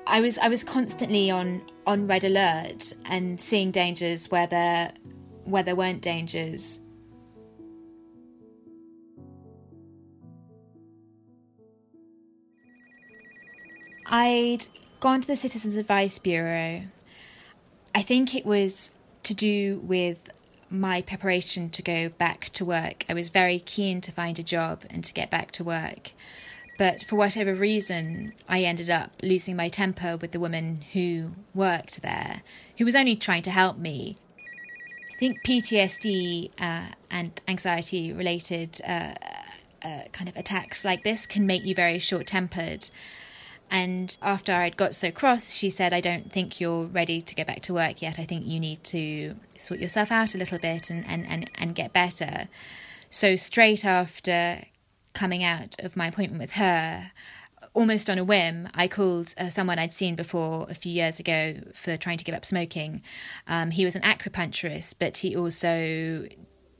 I 0.06 0.20
was 0.20 0.38
I 0.38 0.48
was 0.48 0.62
constantly 0.64 1.30
on 1.30 1.62
on 1.86 2.06
red 2.06 2.24
alert 2.24 2.92
and 3.06 3.40
seeing 3.40 3.70
dangers 3.70 4.30
where 4.30 4.46
there 4.46 4.92
where 5.44 5.62
there 5.62 5.74
weren't 5.74 6.02
dangers. 6.02 6.80
I'd 14.06 14.66
gone 15.00 15.22
to 15.22 15.26
the 15.26 15.36
Citizens 15.36 15.76
Advice 15.76 16.18
Bureau. 16.18 16.82
I 17.94 18.02
think 18.02 18.34
it 18.34 18.44
was 18.44 18.90
to 19.22 19.34
do 19.34 19.80
with 19.84 20.28
my 20.68 21.00
preparation 21.00 21.70
to 21.70 21.82
go 21.82 22.10
back 22.10 22.50
to 22.50 22.64
work. 22.64 23.04
I 23.08 23.14
was 23.14 23.28
very 23.30 23.58
keen 23.58 24.00
to 24.02 24.12
find 24.12 24.38
a 24.38 24.42
job 24.42 24.84
and 24.90 25.02
to 25.04 25.12
get 25.12 25.30
back 25.30 25.52
to 25.52 25.64
work. 25.64 26.12
But 26.76 27.02
for 27.02 27.16
whatever 27.16 27.54
reason, 27.54 28.32
I 28.48 28.62
ended 28.62 28.90
up 28.90 29.12
losing 29.22 29.56
my 29.56 29.68
temper 29.68 30.16
with 30.16 30.32
the 30.32 30.40
woman 30.40 30.80
who 30.92 31.32
worked 31.54 32.02
there, 32.02 32.42
who 32.78 32.84
was 32.84 32.96
only 32.96 33.16
trying 33.16 33.42
to 33.42 33.50
help 33.50 33.78
me. 33.78 34.16
I 35.12 35.16
think 35.16 35.44
PTSD 35.44 36.50
uh, 36.58 36.88
and 37.10 37.40
anxiety 37.46 38.12
related 38.12 38.80
uh, 38.86 39.14
uh, 39.82 40.02
kind 40.10 40.28
of 40.28 40.36
attacks 40.36 40.84
like 40.84 41.04
this 41.04 41.26
can 41.26 41.46
make 41.46 41.64
you 41.64 41.74
very 41.74 42.00
short 42.00 42.26
tempered. 42.26 42.90
And 43.70 44.16
after 44.20 44.52
I'd 44.52 44.76
got 44.76 44.94
so 44.94 45.10
cross, 45.10 45.54
she 45.54 45.70
said, 45.70 45.92
I 45.92 46.00
don't 46.00 46.30
think 46.30 46.60
you're 46.60 46.84
ready 46.84 47.20
to 47.22 47.34
go 47.34 47.44
back 47.44 47.62
to 47.62 47.74
work 47.74 48.02
yet. 48.02 48.18
I 48.18 48.24
think 48.24 48.46
you 48.46 48.58
need 48.58 48.82
to 48.84 49.36
sort 49.56 49.80
yourself 49.80 50.10
out 50.10 50.34
a 50.34 50.38
little 50.38 50.58
bit 50.58 50.90
and, 50.90 51.06
and, 51.06 51.26
and, 51.26 51.50
and 51.54 51.74
get 51.74 51.92
better. 51.92 52.48
So, 53.10 53.36
straight 53.36 53.84
after 53.84 54.62
coming 55.14 55.42
out 55.42 55.76
of 55.78 55.96
my 55.96 56.08
appointment 56.08 56.40
with 56.40 56.54
her, 56.54 57.12
almost 57.72 58.08
on 58.08 58.18
a 58.18 58.24
whim, 58.24 58.68
I 58.74 58.88
called 58.88 59.34
uh, 59.38 59.48
someone 59.48 59.78
I'd 59.78 59.92
seen 59.92 60.14
before 60.14 60.66
a 60.68 60.74
few 60.74 60.92
years 60.92 61.18
ago 61.18 61.54
for 61.74 61.96
trying 61.96 62.18
to 62.18 62.24
give 62.24 62.34
up 62.34 62.44
smoking. 62.44 63.02
Um, 63.46 63.70
he 63.70 63.84
was 63.84 63.96
an 63.96 64.02
acupuncturist, 64.02 64.96
but 64.98 65.16
he 65.18 65.36
also 65.36 66.26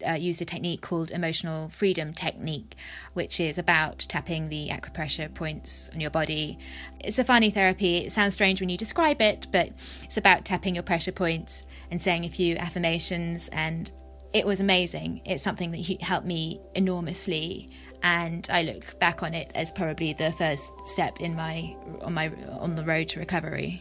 uh, 0.06 0.12
used 0.12 0.42
a 0.42 0.44
technique 0.44 0.82
called 0.82 1.10
emotional 1.10 1.68
freedom 1.68 2.12
technique, 2.12 2.76
which 3.14 3.40
is 3.40 3.58
about 3.58 3.98
tapping 4.00 4.48
the 4.48 4.68
acupressure 4.68 5.32
points 5.32 5.90
on 5.92 6.00
your 6.00 6.10
body. 6.10 6.58
It's 7.00 7.18
a 7.18 7.24
funny 7.24 7.50
therapy. 7.50 7.98
It 7.98 8.12
sounds 8.12 8.34
strange 8.34 8.60
when 8.60 8.68
you 8.68 8.76
describe 8.76 9.20
it, 9.20 9.46
but 9.50 9.68
it's 10.02 10.16
about 10.16 10.44
tapping 10.44 10.74
your 10.74 10.84
pressure 10.84 11.12
points 11.12 11.66
and 11.90 12.00
saying 12.00 12.24
a 12.24 12.30
few 12.30 12.56
affirmations 12.56 13.48
and 13.48 13.90
it 14.34 14.44
was 14.44 14.60
amazing. 14.60 15.22
It's 15.24 15.42
something 15.42 15.70
that 15.70 16.02
helped 16.02 16.26
me 16.26 16.60
enormously 16.74 17.70
and 18.02 18.46
I 18.52 18.62
look 18.62 18.98
back 18.98 19.22
on 19.22 19.32
it 19.32 19.50
as 19.54 19.72
probably 19.72 20.12
the 20.12 20.30
first 20.32 20.72
step 20.86 21.20
in 21.20 21.34
my 21.34 21.74
on 22.02 22.12
my 22.12 22.30
on 22.58 22.74
the 22.74 22.84
road 22.84 23.08
to 23.08 23.20
recovery. 23.20 23.80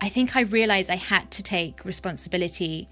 I 0.00 0.08
think 0.08 0.36
I 0.36 0.42
realized 0.42 0.90
I 0.90 0.96
had 0.96 1.30
to 1.32 1.42
take 1.42 1.84
responsibility 1.84 2.88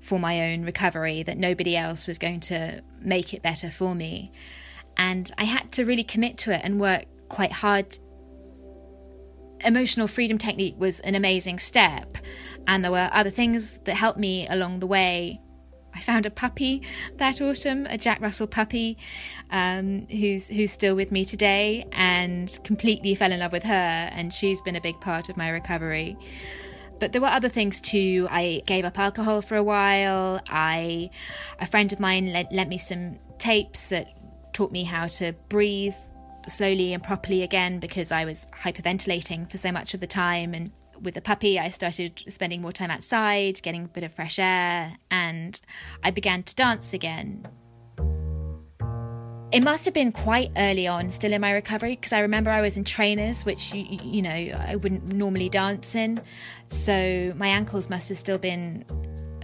for 0.00 0.18
my 0.18 0.50
own 0.50 0.64
recovery, 0.64 1.22
that 1.22 1.36
nobody 1.36 1.76
else 1.76 2.06
was 2.06 2.18
going 2.18 2.40
to 2.40 2.82
make 3.00 3.34
it 3.34 3.42
better 3.42 3.70
for 3.70 3.94
me. 3.94 4.32
And 4.96 5.30
I 5.36 5.44
had 5.44 5.70
to 5.72 5.84
really 5.84 6.02
commit 6.02 6.38
to 6.38 6.54
it 6.54 6.62
and 6.64 6.80
work 6.80 7.04
quite 7.28 7.52
hard. 7.52 7.98
Emotional 9.64 10.06
freedom 10.06 10.38
technique 10.38 10.74
was 10.78 11.00
an 11.00 11.14
amazing 11.14 11.58
step, 11.58 12.16
and 12.66 12.82
there 12.82 12.90
were 12.90 13.10
other 13.12 13.30
things 13.30 13.78
that 13.80 13.94
helped 13.94 14.18
me 14.18 14.46
along 14.48 14.78
the 14.78 14.86
way. 14.86 15.40
I 15.94 16.00
found 16.00 16.24
a 16.24 16.30
puppy 16.30 16.82
that 17.16 17.40
autumn, 17.42 17.86
a 17.86 17.98
Jack 17.98 18.20
Russell 18.20 18.46
puppy, 18.46 18.96
um, 19.50 20.06
who's 20.06 20.48
who's 20.48 20.72
still 20.72 20.94
with 20.96 21.12
me 21.12 21.24
today, 21.24 21.84
and 21.92 22.58
completely 22.64 23.14
fell 23.14 23.32
in 23.32 23.40
love 23.40 23.52
with 23.52 23.64
her, 23.64 24.08
and 24.12 24.32
she's 24.32 24.60
been 24.62 24.76
a 24.76 24.80
big 24.80 25.00
part 25.00 25.28
of 25.28 25.36
my 25.36 25.50
recovery. 25.50 26.16
But 26.98 27.12
there 27.12 27.20
were 27.20 27.28
other 27.28 27.48
things 27.48 27.80
too. 27.80 28.28
I 28.30 28.62
gave 28.66 28.84
up 28.84 28.98
alcohol 28.98 29.42
for 29.42 29.56
a 29.56 29.62
while. 29.62 30.40
I, 30.48 31.10
a 31.58 31.66
friend 31.66 31.92
of 31.92 32.00
mine 32.00 32.32
lent, 32.32 32.52
lent 32.52 32.68
me 32.68 32.78
some 32.78 33.18
tapes 33.38 33.88
that 33.88 34.06
taught 34.52 34.70
me 34.70 34.84
how 34.84 35.06
to 35.06 35.32
breathe 35.48 35.94
slowly 36.48 36.92
and 36.92 37.02
properly 37.02 37.42
again 37.42 37.78
because 37.78 38.12
I 38.12 38.24
was 38.24 38.46
hyperventilating 38.54 39.50
for 39.50 39.56
so 39.56 39.72
much 39.72 39.94
of 39.94 40.00
the 40.00 40.06
time. 40.06 40.54
And 40.54 40.70
with 41.02 41.14
the 41.14 41.20
puppy, 41.20 41.58
I 41.58 41.68
started 41.68 42.22
spending 42.28 42.60
more 42.62 42.72
time 42.72 42.90
outside, 42.90 43.60
getting 43.62 43.84
a 43.84 43.88
bit 43.88 44.04
of 44.04 44.12
fresh 44.12 44.38
air, 44.38 44.96
and 45.10 45.60
I 46.02 46.10
began 46.10 46.42
to 46.42 46.54
dance 46.54 46.92
again. 46.92 47.46
It 49.52 49.64
must 49.64 49.84
have 49.84 49.94
been 49.94 50.12
quite 50.12 50.52
early 50.56 50.86
on, 50.86 51.10
still 51.10 51.32
in 51.32 51.40
my 51.40 51.50
recovery, 51.50 51.96
because 51.96 52.12
I 52.12 52.20
remember 52.20 52.50
I 52.50 52.60
was 52.60 52.76
in 52.76 52.84
trainers, 52.84 53.44
which 53.44 53.74
you, 53.74 53.98
you 54.04 54.22
know 54.22 54.30
I 54.30 54.76
wouldn't 54.76 55.12
normally 55.12 55.48
dance 55.48 55.96
in, 55.96 56.20
so 56.68 57.32
my 57.36 57.48
ankles 57.48 57.90
must 57.90 58.08
have 58.10 58.18
still 58.18 58.38
been 58.38 58.84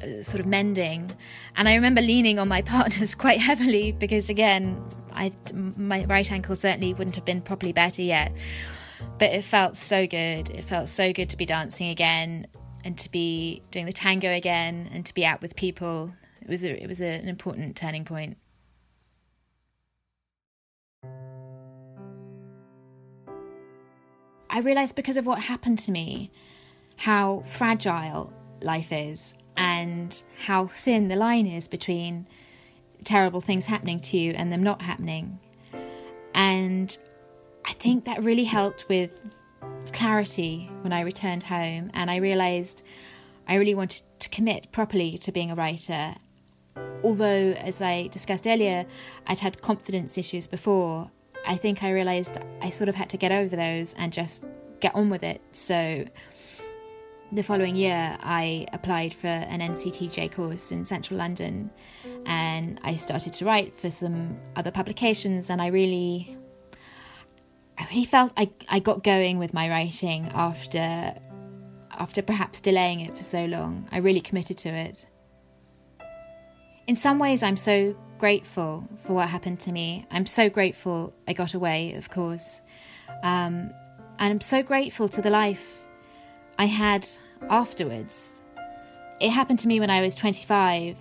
uh, 0.03 0.23
sort 0.23 0.39
of 0.41 0.47
mending, 0.47 1.11
and 1.57 1.69
I 1.69 1.75
remember 1.75 2.01
leaning 2.03 2.39
on 2.39 2.47
my 2.47 2.63
partners 2.77 3.17
quite 3.17 3.41
heavily 3.41 3.93
because 3.93 4.31
again, 4.31 4.81
I 5.17 5.33
my 5.53 6.05
right 6.05 6.31
ankle 6.31 6.57
certainly 6.57 6.95
wouldn't 6.95 7.17
have 7.17 7.25
been 7.25 7.41
properly 7.41 7.73
better 7.73 8.03
yet, 8.03 8.33
but 9.19 9.33
it 9.33 9.43
felt 9.43 9.77
so 9.77 10.07
good. 10.07 10.51
It 10.51 10.65
felt 10.65 10.89
so 10.89 11.13
good 11.13 11.31
to 11.31 11.37
be 11.37 11.47
dancing 11.47 11.89
again 11.89 12.47
and 12.85 12.97
to 12.99 13.11
be 13.11 13.63
doing 13.71 13.87
the 13.87 13.93
tango 13.93 14.33
again 14.33 14.89
and 14.93 15.05
to 15.07 15.15
be 15.15 15.25
out 15.25 15.43
with 15.43 15.57
people. 15.57 16.13
It 16.43 16.49
was 16.49 16.63
a, 16.63 16.83
it 16.83 16.87
was 16.87 17.01
a, 17.01 17.07
an 17.07 17.29
important 17.29 17.75
turning 17.77 18.05
point. 18.05 18.37
I 24.49 24.61
realised 24.61 24.95
because 24.95 25.17
of 25.17 25.27
what 25.27 25.41
happened 25.41 25.79
to 25.81 25.91
me 25.91 26.31
how 26.97 27.43
fragile 27.47 28.33
life 28.63 28.93
is 28.93 29.35
and 29.57 30.23
how 30.39 30.67
thin 30.67 31.09
the 31.09 31.17
line 31.17 31.47
is 31.47 31.69
between 31.69 32.27
terrible 33.07 33.41
things 33.41 33.65
happening 33.65 34.01
to 34.01 34.19
you 34.19 34.33
and 34.33 34.53
them 34.53 34.63
not 34.63 34.83
happening. 34.83 35.39
And 36.35 36.97
I 37.65 37.73
think 37.73 38.05
that 38.05 38.23
really 38.23 38.45
helped 38.45 38.87
with 38.91 39.19
clarity 39.93 40.71
when 40.83 40.93
I 40.93 41.01
returned 41.01 41.45
home 41.45 41.91
and 41.95 42.11
I 42.11 42.17
realised 42.17 42.85
I 43.49 43.55
really 43.55 43.75
wanted 43.75 44.03
to 44.19 44.29
commit 44.29 44.73
properly 44.73 45.17
to 45.19 45.33
being 45.33 45.51
a 45.51 45.55
writer. 45.55 46.17
Although, 47.03 47.53
as 47.53 47.81
I 47.81 48.09
discussed 48.09 48.47
earlier, 48.47 48.85
I'd 49.27 49.39
had 49.39 49.63
confidence 49.63 50.19
issues 50.19 50.47
before, 50.47 51.11
I 51.47 51.57
think 51.57 51.85
I 51.85 51.93
realized 51.93 52.39
I 52.61 52.71
sort 52.71 52.89
of 52.89 52.97
had 52.97 53.09
to 53.11 53.17
get 53.17 53.31
over 53.31 53.55
those 53.55 53.95
and 53.95 54.13
just 54.13 54.45
get 54.81 54.95
on 54.95 55.09
with 55.09 55.23
it. 55.23 55.41
So 55.53 56.07
the 57.33 57.43
following 57.43 57.77
year, 57.77 58.17
I 58.23 58.67
applied 58.73 59.13
for 59.13 59.27
an 59.27 59.61
NCTJ 59.61 60.33
course 60.33 60.71
in 60.71 60.85
central 60.85 61.19
London 61.19 61.71
and 62.25 62.81
I 62.85 62.95
started 62.97 63.33
to 63.35 63.45
write 63.45 63.75
for 63.75 63.91
some 63.91 64.39
other 64.55 64.71
publications. 64.71 65.51
And 65.51 65.61
I 65.61 65.69
really, 65.69 66.37
I 67.79 67.87
really 67.91 68.05
felt 68.05 68.33
I, 68.37 68.51
I 68.69 68.79
got 68.79 69.03
going 69.03 69.39
with 69.39 69.53
my 69.53 69.69
writing 69.69 70.31
after 70.35 71.15
after 71.99 72.21
perhaps 72.21 72.61
delaying 72.61 73.01
it 73.01 73.17
for 73.17 73.23
so 73.23 73.47
long. 73.47 73.89
I 73.91 73.99
really 73.99 74.21
committed 74.21 74.59
to 74.59 74.69
it. 74.69 75.07
In 76.87 76.95
some 76.95 77.19
ways, 77.19 77.43
I'm 77.43 77.57
so 77.57 77.97
grateful 78.19 78.87
for 79.03 79.15
what 79.15 79.29
happened 79.29 79.61
to 79.61 79.73
me. 79.73 80.07
I'm 80.11 80.27
so 80.27 80.51
grateful 80.51 81.15
I 81.27 81.33
got 81.33 81.55
away, 81.55 81.95
of 81.95 82.11
course. 82.11 82.61
Um, 83.23 83.73
and 84.19 84.33
I'm 84.33 84.41
so 84.43 84.63
grateful 84.63 85.09
to 85.09 85.23
the 85.23 85.31
life 85.31 85.83
I 86.59 86.67
had 86.67 87.07
afterwards. 87.51 88.41
It 89.21 89.31
happened 89.31 89.59
to 89.61 89.69
me 89.69 89.81
when 89.81 89.91
I 89.91 90.01
was 90.01 90.15
25, 90.15 90.97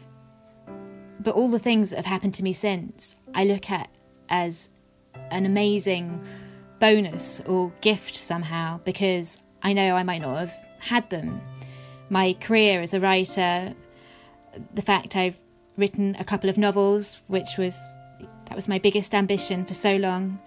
but 1.20 1.36
all 1.36 1.50
the 1.50 1.60
things 1.60 1.90
that 1.90 1.98
have 1.98 2.06
happened 2.06 2.34
to 2.36 2.44
me 2.44 2.54
since, 2.54 3.16
I 3.34 3.46
look 3.46 3.70
at 3.70 3.90
as 4.30 4.70
an 5.32 5.46
amazing 5.46 6.26
bonus 6.80 7.42
or 7.42 7.72
gift 7.82 8.16
somehow 8.16 8.80
because 8.84 9.40
I 9.64 9.74
know 9.74 9.96
I 9.96 10.04
might 10.04 10.22
not 10.22 10.38
have 10.38 10.54
had 10.80 11.10
them. 11.10 11.42
My 12.10 12.34
career 12.34 12.82
as 12.82 12.94
a 12.94 13.00
writer, 13.00 13.74
the 14.74 14.82
fact 14.82 15.16
I've 15.16 15.40
written 15.78 16.16
a 16.20 16.24
couple 16.24 16.50
of 16.50 16.58
novels, 16.58 17.22
which 17.28 17.58
was 17.58 17.80
that 18.46 18.56
was 18.56 18.68
my 18.68 18.78
biggest 18.78 19.16
ambition 19.16 19.66
for 19.66 19.74
so 19.74 19.96
long. 19.96 20.40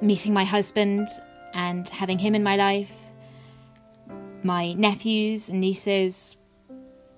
Meeting 0.00 0.32
my 0.32 0.44
husband 0.44 1.08
and 1.54 1.88
having 1.88 2.18
him 2.18 2.34
in 2.34 2.42
my 2.42 2.56
life, 2.56 3.01
my 4.44 4.72
nephews 4.74 5.48
and 5.48 5.60
nieces, 5.60 6.36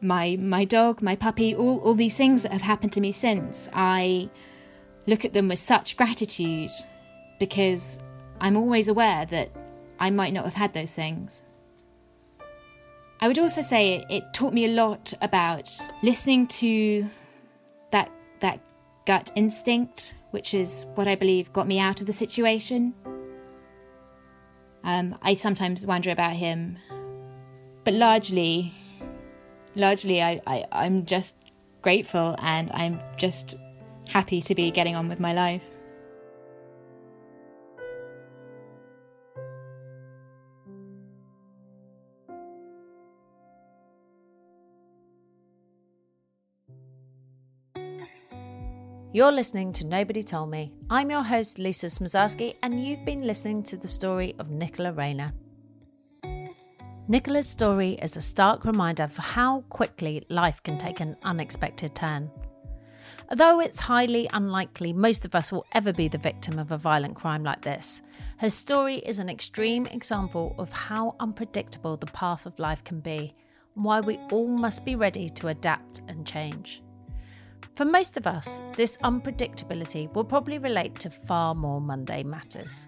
my 0.01 0.37
my 0.37 0.65
dog, 0.65 1.03
my 1.03 1.17
puppy, 1.17 1.55
all, 1.55 1.79
all 1.79 1.95
these 1.95 2.17
things 2.17 2.43
that 2.43 2.53
have 2.53 2.63
happened 2.63 2.93
to 2.93 3.01
me 3.01 3.13
since, 3.13 3.69
I 3.73 4.29
look 5.07 5.25
at 5.25 5.33
them 5.33 5.49
with 5.49 5.59
such 5.59 5.97
gratitude 5.97 6.71
because 7.39 7.99
I'm 8.41 8.57
always 8.57 8.89
aware 8.89 9.27
that 9.27 9.51
I 9.99 10.11
might 10.11 10.33
not 10.33 10.45
have 10.45 10.55
had 10.55 10.73
those 10.73 10.95
things. 10.95 11.43
I 13.21 13.29
would 13.29 13.39
also 13.39 13.63
say 13.63 13.95
it, 13.95 14.07
it 14.11 14.35
taught 14.35 14.53
me 14.53 14.67
a 14.67 14.69
lot 14.69 15.15
about 15.23 15.71
listening 16.03 16.47
to 16.49 17.07
that 17.91 18.11
that 18.41 18.61
gut 19.07 19.31
instinct, 19.35 20.15
which 20.31 20.55
is 20.55 20.87
what 20.95 21.09
I 21.09 21.15
believe 21.15 21.53
got 21.53 21.67
me 21.67 21.79
out 21.79 22.01
of 22.01 22.07
the 22.07 22.13
situation. 22.13 22.95
Um, 24.83 25.17
I 25.23 25.35
sometimes 25.35 25.87
wonder 25.87 26.11
about 26.11 26.35
him, 26.35 26.77
but 27.85 27.95
largely, 27.95 28.73
largely, 29.77 30.23
I, 30.23 30.41
I, 30.47 30.65
I'm 30.73 31.05
just 31.05 31.37
grateful 31.83 32.35
and 32.39 32.71
I'm 32.73 32.99
just 33.19 33.57
happy 34.09 34.41
to 34.41 34.55
be 34.55 34.71
getting 34.71 34.97
on 34.97 35.09
with 35.09 35.21
my 35.21 35.35
life. 35.35 35.63
You're 49.13 49.31
listening 49.31 49.73
to 49.75 49.87
Nobody 49.87 50.25
Told 50.25 50.51
Me. 50.51 50.73
I'm 50.91 51.09
your 51.09 51.23
host, 51.23 51.61
Lisa 51.61 51.87
Smosarski, 51.87 52.57
and 52.65 52.85
you've 52.85 53.05
been 53.05 53.23
listening 53.23 53.63
to 53.65 53.77
the 53.77 53.87
story 53.87 54.35
of 54.41 54.51
Nicola 54.51 54.93
Rayner. 54.93 55.33
Nicola's 57.07 57.47
story 57.47 57.99
is 58.01 58.17
a 58.17 58.23
stark 58.23 58.65
reminder 58.65 59.03
of 59.03 59.15
how 59.19 59.61
quickly 59.69 60.25
life 60.31 60.63
can 60.63 60.79
take 60.79 61.01
an 61.01 61.17
unexpected 61.23 61.95
turn. 61.95 62.31
Although 63.29 63.61
it's 63.61 63.79
highly 63.79 64.27
unlikely 64.33 64.95
most 64.95 65.27
of 65.27 65.35
us 65.35 65.53
will 65.53 65.67
ever 65.73 65.93
be 65.93 66.09
the 66.09 66.17
victim 66.17 66.59
of 66.59 66.73
a 66.73 66.79
violent 66.79 67.15
crime 67.15 67.45
like 67.45 67.61
this, 67.61 68.01
her 68.39 68.49
story 68.49 68.97
is 68.97 69.19
an 69.19 69.29
extreme 69.29 69.85
example 69.85 70.55
of 70.57 70.73
how 70.73 71.15
unpredictable 71.21 71.99
the 71.99 72.07
path 72.07 72.47
of 72.47 72.59
life 72.59 72.83
can 72.85 73.01
be 73.01 73.35
and 73.77 73.85
why 73.85 74.01
we 74.01 74.17
all 74.33 74.49
must 74.49 74.83
be 74.87 74.97
ready 74.97 75.29
to 75.29 75.49
adapt 75.49 76.01
and 76.09 76.27
change. 76.27 76.84
For 77.75 77.85
most 77.85 78.17
of 78.17 78.29
us, 78.29 78.63
this 78.77 78.97
unpredictability 78.99 80.13
will 80.15 80.23
probably 80.23 80.59
relate 80.59 80.97
to 81.01 81.11
far 81.11 81.57
more 81.57 81.81
mundane 81.81 82.31
matters. 82.31 82.87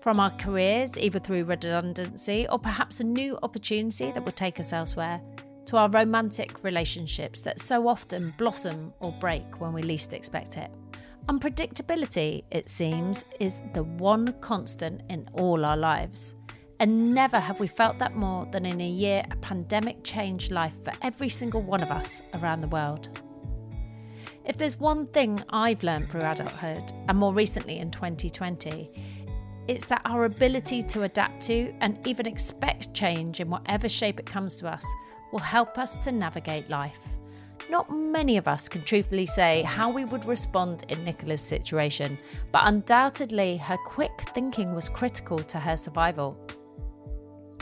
From 0.00 0.20
our 0.20 0.30
careers, 0.30 0.96
either 0.96 1.18
through 1.18 1.44
redundancy 1.44 2.46
or 2.48 2.60
perhaps 2.60 3.00
a 3.00 3.04
new 3.04 3.36
opportunity 3.42 4.12
that 4.12 4.24
will 4.24 4.30
take 4.30 4.60
us 4.60 4.72
elsewhere, 4.72 5.20
to 5.66 5.76
our 5.76 5.90
romantic 5.90 6.62
relationships 6.62 7.40
that 7.40 7.58
so 7.58 7.88
often 7.88 8.32
blossom 8.38 8.92
or 9.00 9.10
break 9.18 9.60
when 9.60 9.72
we 9.72 9.82
least 9.82 10.12
expect 10.12 10.56
it. 10.56 10.70
Unpredictability, 11.26 12.44
it 12.52 12.68
seems, 12.68 13.24
is 13.40 13.60
the 13.74 13.82
one 13.82 14.32
constant 14.40 15.02
in 15.10 15.28
all 15.32 15.64
our 15.64 15.76
lives. 15.76 16.36
And 16.78 17.12
never 17.12 17.40
have 17.40 17.58
we 17.58 17.66
felt 17.66 17.98
that 17.98 18.14
more 18.14 18.46
than 18.52 18.64
in 18.64 18.80
a 18.80 18.88
year 18.88 19.24
a 19.32 19.36
pandemic 19.36 20.04
changed 20.04 20.52
life 20.52 20.76
for 20.84 20.92
every 21.02 21.28
single 21.28 21.60
one 21.60 21.82
of 21.82 21.90
us 21.90 22.22
around 22.34 22.60
the 22.60 22.68
world. 22.68 23.08
If 24.48 24.56
there's 24.56 24.80
one 24.80 25.06
thing 25.08 25.44
I've 25.50 25.82
learned 25.82 26.10
through 26.10 26.22
adulthood, 26.22 26.90
and 27.06 27.18
more 27.18 27.34
recently 27.34 27.80
in 27.80 27.90
2020, 27.90 28.90
it's 29.68 29.84
that 29.84 30.00
our 30.06 30.24
ability 30.24 30.82
to 30.84 31.02
adapt 31.02 31.42
to 31.42 31.74
and 31.82 31.98
even 32.06 32.24
expect 32.24 32.94
change 32.94 33.40
in 33.40 33.50
whatever 33.50 33.90
shape 33.90 34.18
it 34.18 34.24
comes 34.24 34.56
to 34.56 34.68
us 34.72 34.86
will 35.32 35.38
help 35.38 35.76
us 35.76 35.98
to 35.98 36.12
navigate 36.12 36.70
life. 36.70 36.98
Not 37.68 37.92
many 37.92 38.38
of 38.38 38.48
us 38.48 38.70
can 38.70 38.82
truthfully 38.84 39.26
say 39.26 39.64
how 39.64 39.90
we 39.90 40.06
would 40.06 40.24
respond 40.24 40.86
in 40.88 41.04
Nicola's 41.04 41.42
situation, 41.42 42.16
but 42.50 42.62
undoubtedly 42.64 43.58
her 43.58 43.76
quick 43.84 44.18
thinking 44.32 44.74
was 44.74 44.88
critical 44.88 45.40
to 45.40 45.58
her 45.58 45.76
survival. 45.76 46.38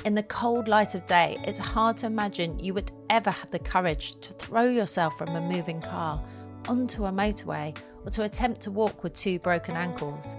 In 0.05 0.15
the 0.15 0.23
cold 0.23 0.69
light 0.69 0.95
of 0.95 1.05
day, 1.05 1.37
it's 1.43 1.59
hard 1.59 1.97
to 1.97 2.07
imagine 2.07 2.61
you 2.61 2.75
would 2.75 2.93
ever 3.11 3.31
have 3.31 3.51
the 3.51 3.59
courage 3.59 4.21
to 4.21 4.33
throw 4.35 4.69
yourself 4.69 5.19
from 5.19 5.35
a 5.35 5.41
moving 5.41 5.81
car 5.81 6.25
onto 6.69 7.05
a 7.05 7.13
motorway 7.13 7.77
or 8.05 8.11
to 8.11 8.23
attempt 8.23 8.61
to 8.63 8.71
walk 8.71 9.03
with 9.03 9.15
two 9.15 9.39
broken 9.41 9.77
ankles. 9.77 10.37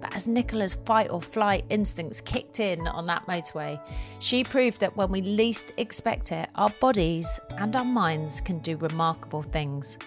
But 0.00 0.14
as 0.14 0.28
Nicola's 0.28 0.74
fight 0.86 1.10
or 1.10 1.20
flight 1.20 1.64
instincts 1.70 2.20
kicked 2.20 2.60
in 2.60 2.86
on 2.86 3.06
that 3.06 3.26
motorway, 3.26 3.84
she 4.20 4.44
proved 4.44 4.80
that 4.80 4.96
when 4.96 5.10
we 5.10 5.22
least 5.22 5.72
expect 5.76 6.30
it, 6.32 6.48
our 6.54 6.70
bodies 6.80 7.40
and 7.58 7.74
our 7.74 7.84
minds 7.84 8.40
can 8.40 8.60
do 8.60 8.76
remarkable 8.76 9.42
things. 9.42 9.98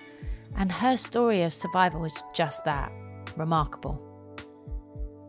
And 0.55 0.71
her 0.71 0.95
story 0.97 1.43
of 1.43 1.53
survival 1.53 2.05
is 2.05 2.23
just 2.33 2.63
that 2.65 2.91
remarkable. 3.35 4.07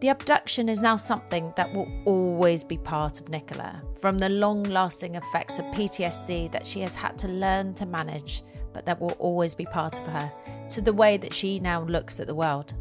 The 0.00 0.08
abduction 0.08 0.68
is 0.68 0.82
now 0.82 0.96
something 0.96 1.52
that 1.56 1.72
will 1.72 1.88
always 2.06 2.64
be 2.64 2.76
part 2.76 3.20
of 3.20 3.28
Nicola, 3.28 3.80
from 4.00 4.18
the 4.18 4.28
long 4.28 4.64
lasting 4.64 5.14
effects 5.14 5.60
of 5.60 5.64
PTSD 5.66 6.50
that 6.50 6.66
she 6.66 6.80
has 6.80 6.96
had 6.96 7.16
to 7.18 7.28
learn 7.28 7.72
to 7.74 7.86
manage 7.86 8.42
but 8.72 8.86
that 8.86 9.00
will 9.00 9.12
always 9.12 9.54
be 9.54 9.66
part 9.66 9.98
of 9.98 10.06
her, 10.06 10.32
to 10.70 10.80
the 10.80 10.92
way 10.92 11.16
that 11.16 11.34
she 11.34 11.60
now 11.60 11.82
looks 11.84 12.20
at 12.20 12.26
the 12.26 12.34
world. 12.34 12.74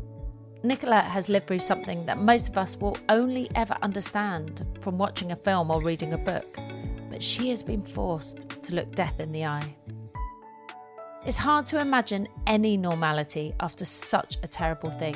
Nicola 0.64 1.02
has 1.02 1.28
lived 1.28 1.48
through 1.48 1.60
something 1.60 2.06
that 2.06 2.20
most 2.20 2.50
of 2.50 2.58
us 2.58 2.78
will 2.78 2.98
only 3.10 3.50
ever 3.56 3.76
understand 3.82 4.66
from 4.82 4.98
watching 4.98 5.32
a 5.32 5.36
film 5.36 5.72
or 5.72 5.82
reading 5.82 6.14
a 6.14 6.18
book, 6.18 6.58
but 7.10 7.24
she 7.24 7.50
has 7.50 7.64
been 7.64 7.82
forced 7.82 8.48
to 8.62 8.76
look 8.76 8.94
death 8.94 9.20
in 9.20 9.32
the 9.32 9.46
eye. 9.46 9.76
It's 11.26 11.38
hard 11.38 11.66
to 11.68 11.80
imagine 11.80 12.28
any 12.48 12.78
normality 12.78 13.54
after 13.60 13.86
such 13.86 14.38
a 14.44 14.48
terrible 14.48 14.92
thing. 14.92 15.16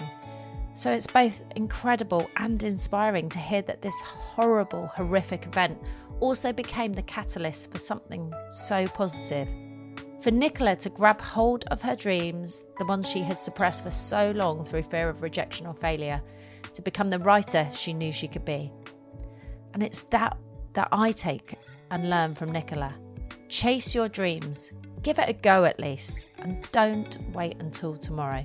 So 0.73 0.91
it's 0.91 1.07
both 1.07 1.43
incredible 1.55 2.27
and 2.37 2.61
inspiring 2.61 3.29
to 3.29 3.39
hear 3.39 3.61
that 3.63 3.81
this 3.81 3.99
horrible, 4.01 4.87
horrific 4.87 5.45
event 5.45 5.79
also 6.19 6.51
became 6.51 6.93
the 6.93 7.01
catalyst 7.03 7.71
for 7.71 7.77
something 7.77 8.33
so 8.49 8.87
positive 8.87 9.47
for 10.25 10.31
Nicola 10.31 10.75
to 10.75 10.89
grab 10.89 11.21
hold 11.21 11.65
of 11.65 11.83
her 11.83 11.95
dreams, 11.95 12.65
the 12.79 12.85
ones 12.85 13.07
she 13.07 13.21
had 13.21 13.37
suppressed 13.37 13.83
for 13.83 13.91
so 13.91 14.31
long 14.31 14.65
through 14.65 14.81
fear 14.81 15.07
of 15.07 15.21
rejection 15.21 15.67
or 15.67 15.75
failure, 15.75 16.19
to 16.73 16.81
become 16.81 17.11
the 17.11 17.19
writer 17.19 17.69
she 17.71 17.93
knew 17.93 18.11
she 18.11 18.27
could 18.27 18.43
be. 18.43 18.73
And 19.75 19.83
it's 19.83 20.01
that 20.09 20.35
that 20.73 20.87
I 20.91 21.11
take 21.11 21.59
and 21.91 22.09
learn 22.09 22.33
from 22.33 22.51
Nicola. 22.51 22.95
Chase 23.49 23.93
your 23.93 24.09
dreams, 24.09 24.73
give 25.03 25.19
it 25.19 25.29
a 25.29 25.33
go 25.33 25.63
at 25.63 25.79
least, 25.79 26.25
and 26.39 26.67
don't 26.71 27.19
wait 27.31 27.61
until 27.61 27.95
tomorrow 27.95 28.43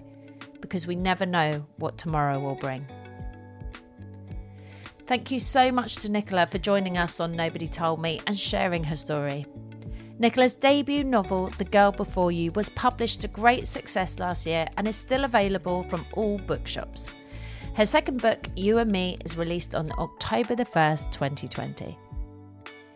because 0.60 0.86
we 0.86 0.94
never 0.94 1.24
know 1.24 1.64
what 1.78 1.96
tomorrow 1.96 2.38
will 2.38 2.56
bring. 2.56 2.86
Thank 5.06 5.30
you 5.30 5.40
so 5.40 5.72
much 5.72 5.96
to 6.02 6.12
Nicola 6.12 6.46
for 6.52 6.58
joining 6.58 6.98
us 6.98 7.20
on 7.20 7.32
Nobody 7.32 7.66
Told 7.66 8.02
Me 8.02 8.20
and 8.26 8.38
sharing 8.38 8.84
her 8.84 8.96
story. 8.96 9.46
Nicola's 10.20 10.54
debut 10.54 11.02
novel, 11.02 11.50
The 11.56 11.64
Girl 11.64 11.92
Before 11.92 12.30
You, 12.30 12.52
was 12.52 12.68
published 12.68 13.22
to 13.22 13.28
great 13.28 13.66
success 13.66 14.18
last 14.18 14.44
year 14.44 14.66
and 14.76 14.86
is 14.86 14.94
still 14.94 15.24
available 15.24 15.84
from 15.84 16.04
all 16.12 16.36
bookshops. 16.36 17.10
Her 17.74 17.86
second 17.86 18.20
book, 18.20 18.46
You 18.54 18.76
and 18.76 18.92
Me, 18.92 19.16
is 19.24 19.38
released 19.38 19.74
on 19.74 19.90
October 19.92 20.54
the 20.54 20.66
1st, 20.66 21.10
2020. 21.10 21.98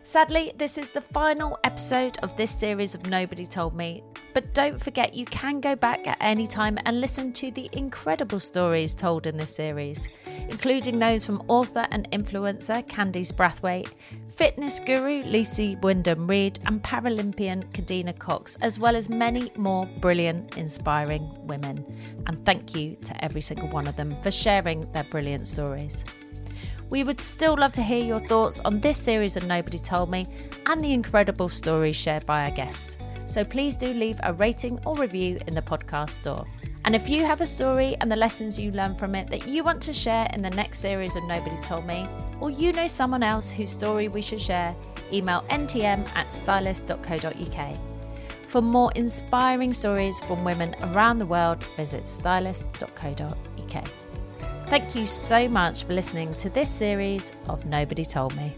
Sadly, 0.05 0.51
this 0.55 0.77
is 0.77 0.91
the 0.91 1.01
final 1.01 1.57
episode 1.63 2.15
of 2.19 2.37
this 2.37 2.51
series 2.51 2.93
of 2.93 3.07
Nobody 3.07 3.47
Told 3.47 3.75
Me. 3.75 4.03
But 4.35 4.53
don't 4.53 4.79
forget, 4.79 5.15
you 5.15 5.25
can 5.25 5.59
go 5.59 5.75
back 5.75 6.05
at 6.05 6.19
any 6.21 6.45
time 6.45 6.77
and 6.85 7.01
listen 7.01 7.33
to 7.33 7.49
the 7.49 7.67
incredible 7.71 8.39
stories 8.39 8.93
told 8.93 9.25
in 9.25 9.35
this 9.35 9.55
series, 9.55 10.07
including 10.47 10.99
those 10.99 11.25
from 11.25 11.41
author 11.47 11.87
and 11.89 12.07
influencer 12.11 12.85
Candice 12.87 13.33
Brathwaite, 13.33 13.93
fitness 14.29 14.79
guru 14.79 15.23
Lucy 15.23 15.75
Wyndham 15.77 16.27
Read, 16.27 16.59
and 16.67 16.83
Paralympian 16.83 17.65
Kadeena 17.71 18.15
Cox, 18.19 18.57
as 18.61 18.77
well 18.77 18.95
as 18.95 19.09
many 19.09 19.51
more 19.57 19.87
brilliant, 20.01 20.55
inspiring 20.55 21.27
women. 21.47 21.83
And 22.27 22.45
thank 22.45 22.75
you 22.75 22.95
to 22.97 23.25
every 23.25 23.41
single 23.41 23.69
one 23.69 23.87
of 23.87 23.95
them 23.95 24.15
for 24.21 24.29
sharing 24.29 24.81
their 24.91 25.05
brilliant 25.05 25.47
stories. 25.47 26.05
We 26.89 27.03
would 27.03 27.19
still 27.19 27.55
love 27.57 27.71
to 27.73 27.83
hear 27.83 28.03
your 28.03 28.19
thoughts 28.19 28.59
on 28.59 28.79
this 28.79 28.97
series 28.97 29.35
of 29.35 29.43
Nobody 29.43 29.79
Told 29.79 30.11
Me 30.11 30.27
and 30.67 30.79
the 30.79 30.93
incredible 30.93 31.49
stories 31.49 31.95
shared 31.95 32.25
by 32.25 32.45
our 32.45 32.55
guests. 32.55 32.97
So 33.25 33.43
please 33.43 33.75
do 33.75 33.87
leave 33.87 34.19
a 34.21 34.33
rating 34.33 34.79
or 34.85 34.95
review 34.95 35.39
in 35.47 35.55
the 35.55 35.61
podcast 35.61 36.11
store. 36.11 36.45
And 36.85 36.95
if 36.95 37.09
you 37.09 37.25
have 37.25 37.41
a 37.41 37.45
story 37.47 37.97
and 37.99 38.11
the 38.11 38.15
lessons 38.15 38.59
you 38.59 38.71
learned 38.71 38.99
from 38.99 39.15
it 39.15 39.31
that 39.31 39.47
you 39.47 39.63
want 39.63 39.81
to 39.81 39.93
share 39.93 40.27
in 40.33 40.43
the 40.43 40.51
next 40.51 40.79
series 40.79 41.15
of 41.15 41.23
Nobody 41.23 41.57
Told 41.57 41.87
Me, 41.87 42.07
or 42.39 42.51
you 42.51 42.71
know 42.71 42.85
someone 42.85 43.23
else 43.23 43.49
whose 43.49 43.71
story 43.71 44.07
we 44.07 44.21
should 44.21 44.39
share, 44.41 44.75
email 45.11 45.43
ntm 45.49 46.07
at 46.15 46.31
stylist.co.uk. 46.31 47.77
For 48.47 48.61
more 48.61 48.91
inspiring 48.95 49.73
stories 49.73 50.19
from 50.19 50.43
women 50.43 50.75
around 50.83 51.17
the 51.17 51.25
world, 51.25 51.63
visit 51.75 52.07
stylist.co.uk. 52.07 54.04
Thank 54.67 54.95
you 54.95 55.05
so 55.05 55.47
much 55.47 55.83
for 55.83 55.93
listening 55.93 56.33
to 56.35 56.49
this 56.49 56.69
series 56.69 57.33
of 57.47 57.65
Nobody 57.65 58.03
Told 58.03 58.35
Me. 58.35 58.53